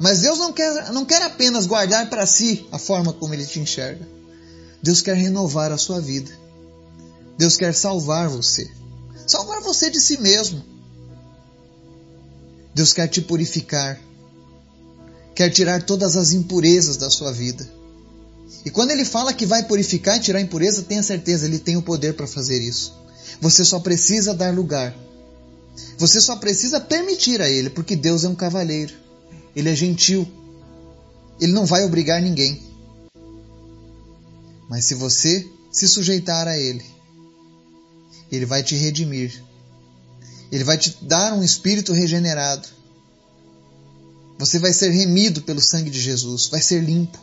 Mas 0.00 0.22
Deus 0.22 0.38
não 0.38 0.52
quer, 0.52 0.92
não 0.92 1.04
quer 1.04 1.22
apenas 1.22 1.66
guardar 1.66 2.08
para 2.10 2.26
si 2.26 2.66
a 2.72 2.78
forma 2.78 3.12
como 3.12 3.34
Ele 3.34 3.46
te 3.46 3.60
enxerga. 3.60 4.08
Deus 4.82 5.02
quer 5.02 5.14
renovar 5.14 5.70
a 5.70 5.78
sua 5.78 6.00
vida. 6.00 6.30
Deus 7.38 7.56
quer 7.56 7.74
salvar 7.74 8.28
você. 8.28 8.68
Salvar 9.26 9.60
você 9.60 9.90
de 9.90 10.00
si 10.00 10.18
mesmo. 10.18 10.64
Deus 12.74 12.92
quer 12.92 13.06
te 13.08 13.20
purificar 13.20 14.00
quer 15.40 15.48
tirar 15.48 15.82
todas 15.82 16.16
as 16.16 16.32
impurezas 16.32 16.98
da 16.98 17.08
sua 17.08 17.32
vida. 17.32 17.66
E 18.62 18.68
quando 18.68 18.90
ele 18.90 19.06
fala 19.06 19.32
que 19.32 19.46
vai 19.46 19.64
purificar 19.64 20.18
e 20.18 20.20
tirar 20.20 20.38
a 20.38 20.42
impureza, 20.42 20.82
tenha 20.82 21.02
certeza, 21.02 21.46
ele 21.46 21.58
tem 21.58 21.78
o 21.78 21.82
poder 21.82 22.12
para 22.12 22.26
fazer 22.26 22.60
isso. 22.60 22.92
Você 23.40 23.64
só 23.64 23.80
precisa 23.80 24.34
dar 24.34 24.54
lugar. 24.54 24.94
Você 25.96 26.20
só 26.20 26.36
precisa 26.36 26.78
permitir 26.78 27.40
a 27.40 27.48
ele, 27.48 27.70
porque 27.70 27.96
Deus 27.96 28.22
é 28.22 28.28
um 28.28 28.34
cavalheiro. 28.34 28.92
Ele 29.54 29.68
é 29.68 29.74
gentil. 29.74 30.26
Ele 31.40 31.52
não 31.52 31.66
vai 31.66 31.84
obrigar 31.84 32.20
ninguém. 32.20 32.62
Mas 34.68 34.84
se 34.84 34.94
você 34.94 35.48
se 35.72 35.88
sujeitar 35.88 36.46
a 36.46 36.58
ele, 36.58 36.84
ele 38.30 38.46
vai 38.46 38.62
te 38.62 38.76
redimir. 38.76 39.42
Ele 40.52 40.64
vai 40.64 40.78
te 40.78 40.96
dar 41.02 41.32
um 41.32 41.42
espírito 41.42 41.92
regenerado. 41.92 42.68
Você 44.38 44.58
vai 44.58 44.72
ser 44.72 44.90
remido 44.90 45.42
pelo 45.42 45.60
sangue 45.60 45.90
de 45.90 46.00
Jesus, 46.00 46.46
vai 46.48 46.62
ser 46.62 46.82
limpo. 46.82 47.18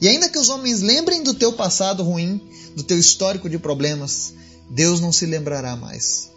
E 0.00 0.08
ainda 0.08 0.28
que 0.28 0.38
os 0.38 0.48
homens 0.48 0.80
lembrem 0.80 1.22
do 1.22 1.34
teu 1.34 1.52
passado 1.52 2.02
ruim, 2.02 2.40
do 2.74 2.82
teu 2.82 2.98
histórico 2.98 3.48
de 3.48 3.58
problemas, 3.58 4.32
Deus 4.70 5.00
não 5.00 5.12
se 5.12 5.26
lembrará 5.26 5.76
mais. 5.76 6.30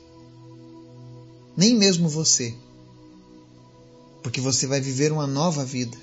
Nem 1.56 1.76
mesmo 1.76 2.08
você. 2.08 2.54
Porque 4.28 4.42
você 4.42 4.68
vai 4.68 4.82
viver 4.82 5.14
uma 5.14 5.26
nova 5.26 5.64
vida, 5.64 5.98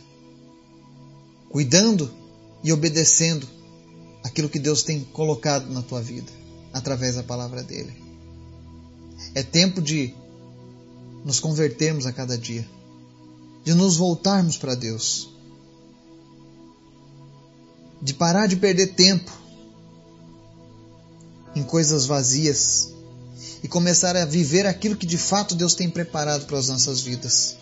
cuidando 1.50 2.10
e 2.62 2.72
obedecendo 2.72 3.46
aquilo 4.22 4.48
que 4.48 4.58
Deus 4.58 4.82
tem 4.82 5.04
colocado 5.04 5.70
na 5.70 5.82
tua 5.82 6.00
vida 6.00 6.32
através 6.72 7.16
da 7.16 7.22
palavra 7.22 7.62
dele. 7.62 7.94
É 9.34 9.42
tempo 9.42 9.82
de 9.82 10.14
nos 11.22 11.38
convertermos 11.38 12.06
a 12.06 12.14
cada 12.14 12.38
dia, 12.38 12.66
de 13.62 13.74
nos 13.74 13.98
voltarmos 13.98 14.56
para 14.56 14.74
Deus, 14.74 15.28
de 18.00 18.14
parar 18.14 18.46
de 18.46 18.56
perder 18.56 18.94
tempo 18.94 19.30
em 21.54 21.62
coisas 21.62 22.06
vazias 22.06 22.90
e 23.62 23.68
começar 23.68 24.16
a 24.16 24.24
viver 24.24 24.66
aquilo 24.66 24.96
que 24.96 25.04
de 25.04 25.18
fato 25.18 25.54
Deus 25.54 25.74
tem 25.74 25.90
preparado 25.90 26.46
para 26.46 26.56
as 26.56 26.68
nossas 26.68 27.02
vidas. 27.02 27.58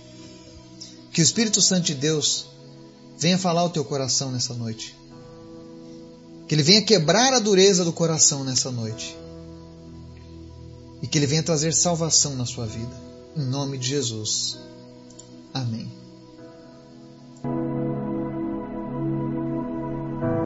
Que 1.13 1.21
o 1.21 1.23
Espírito 1.23 1.61
Santo 1.61 1.85
de 1.85 1.95
Deus 1.95 2.47
venha 3.19 3.39
falar 3.39 3.61
ao 3.61 3.71
teu 3.71 3.85
coração 3.85 4.33
nessa 4.33 4.55
noite. 4.55 4.97
Que 6.49 6.55
Ele 6.55 6.63
venha 6.63 6.83
quebrar 6.83 7.33
a 7.33 7.39
dureza 7.39 7.85
do 7.85 7.93
coração 7.93 8.43
nessa 8.45 8.71
noite. 8.71 9.17
E 11.03 11.07
que 11.07 11.19
Ele 11.19 11.27
venha 11.27 11.43
trazer 11.43 11.75
salvação 11.75 12.35
na 12.35 12.47
sua 12.47 12.67
vida. 12.67 13.01
Em 13.37 13.45
nome 13.45 13.79
de 13.79 13.89
Jesus. 13.89 14.57
Amém. 15.53 16.02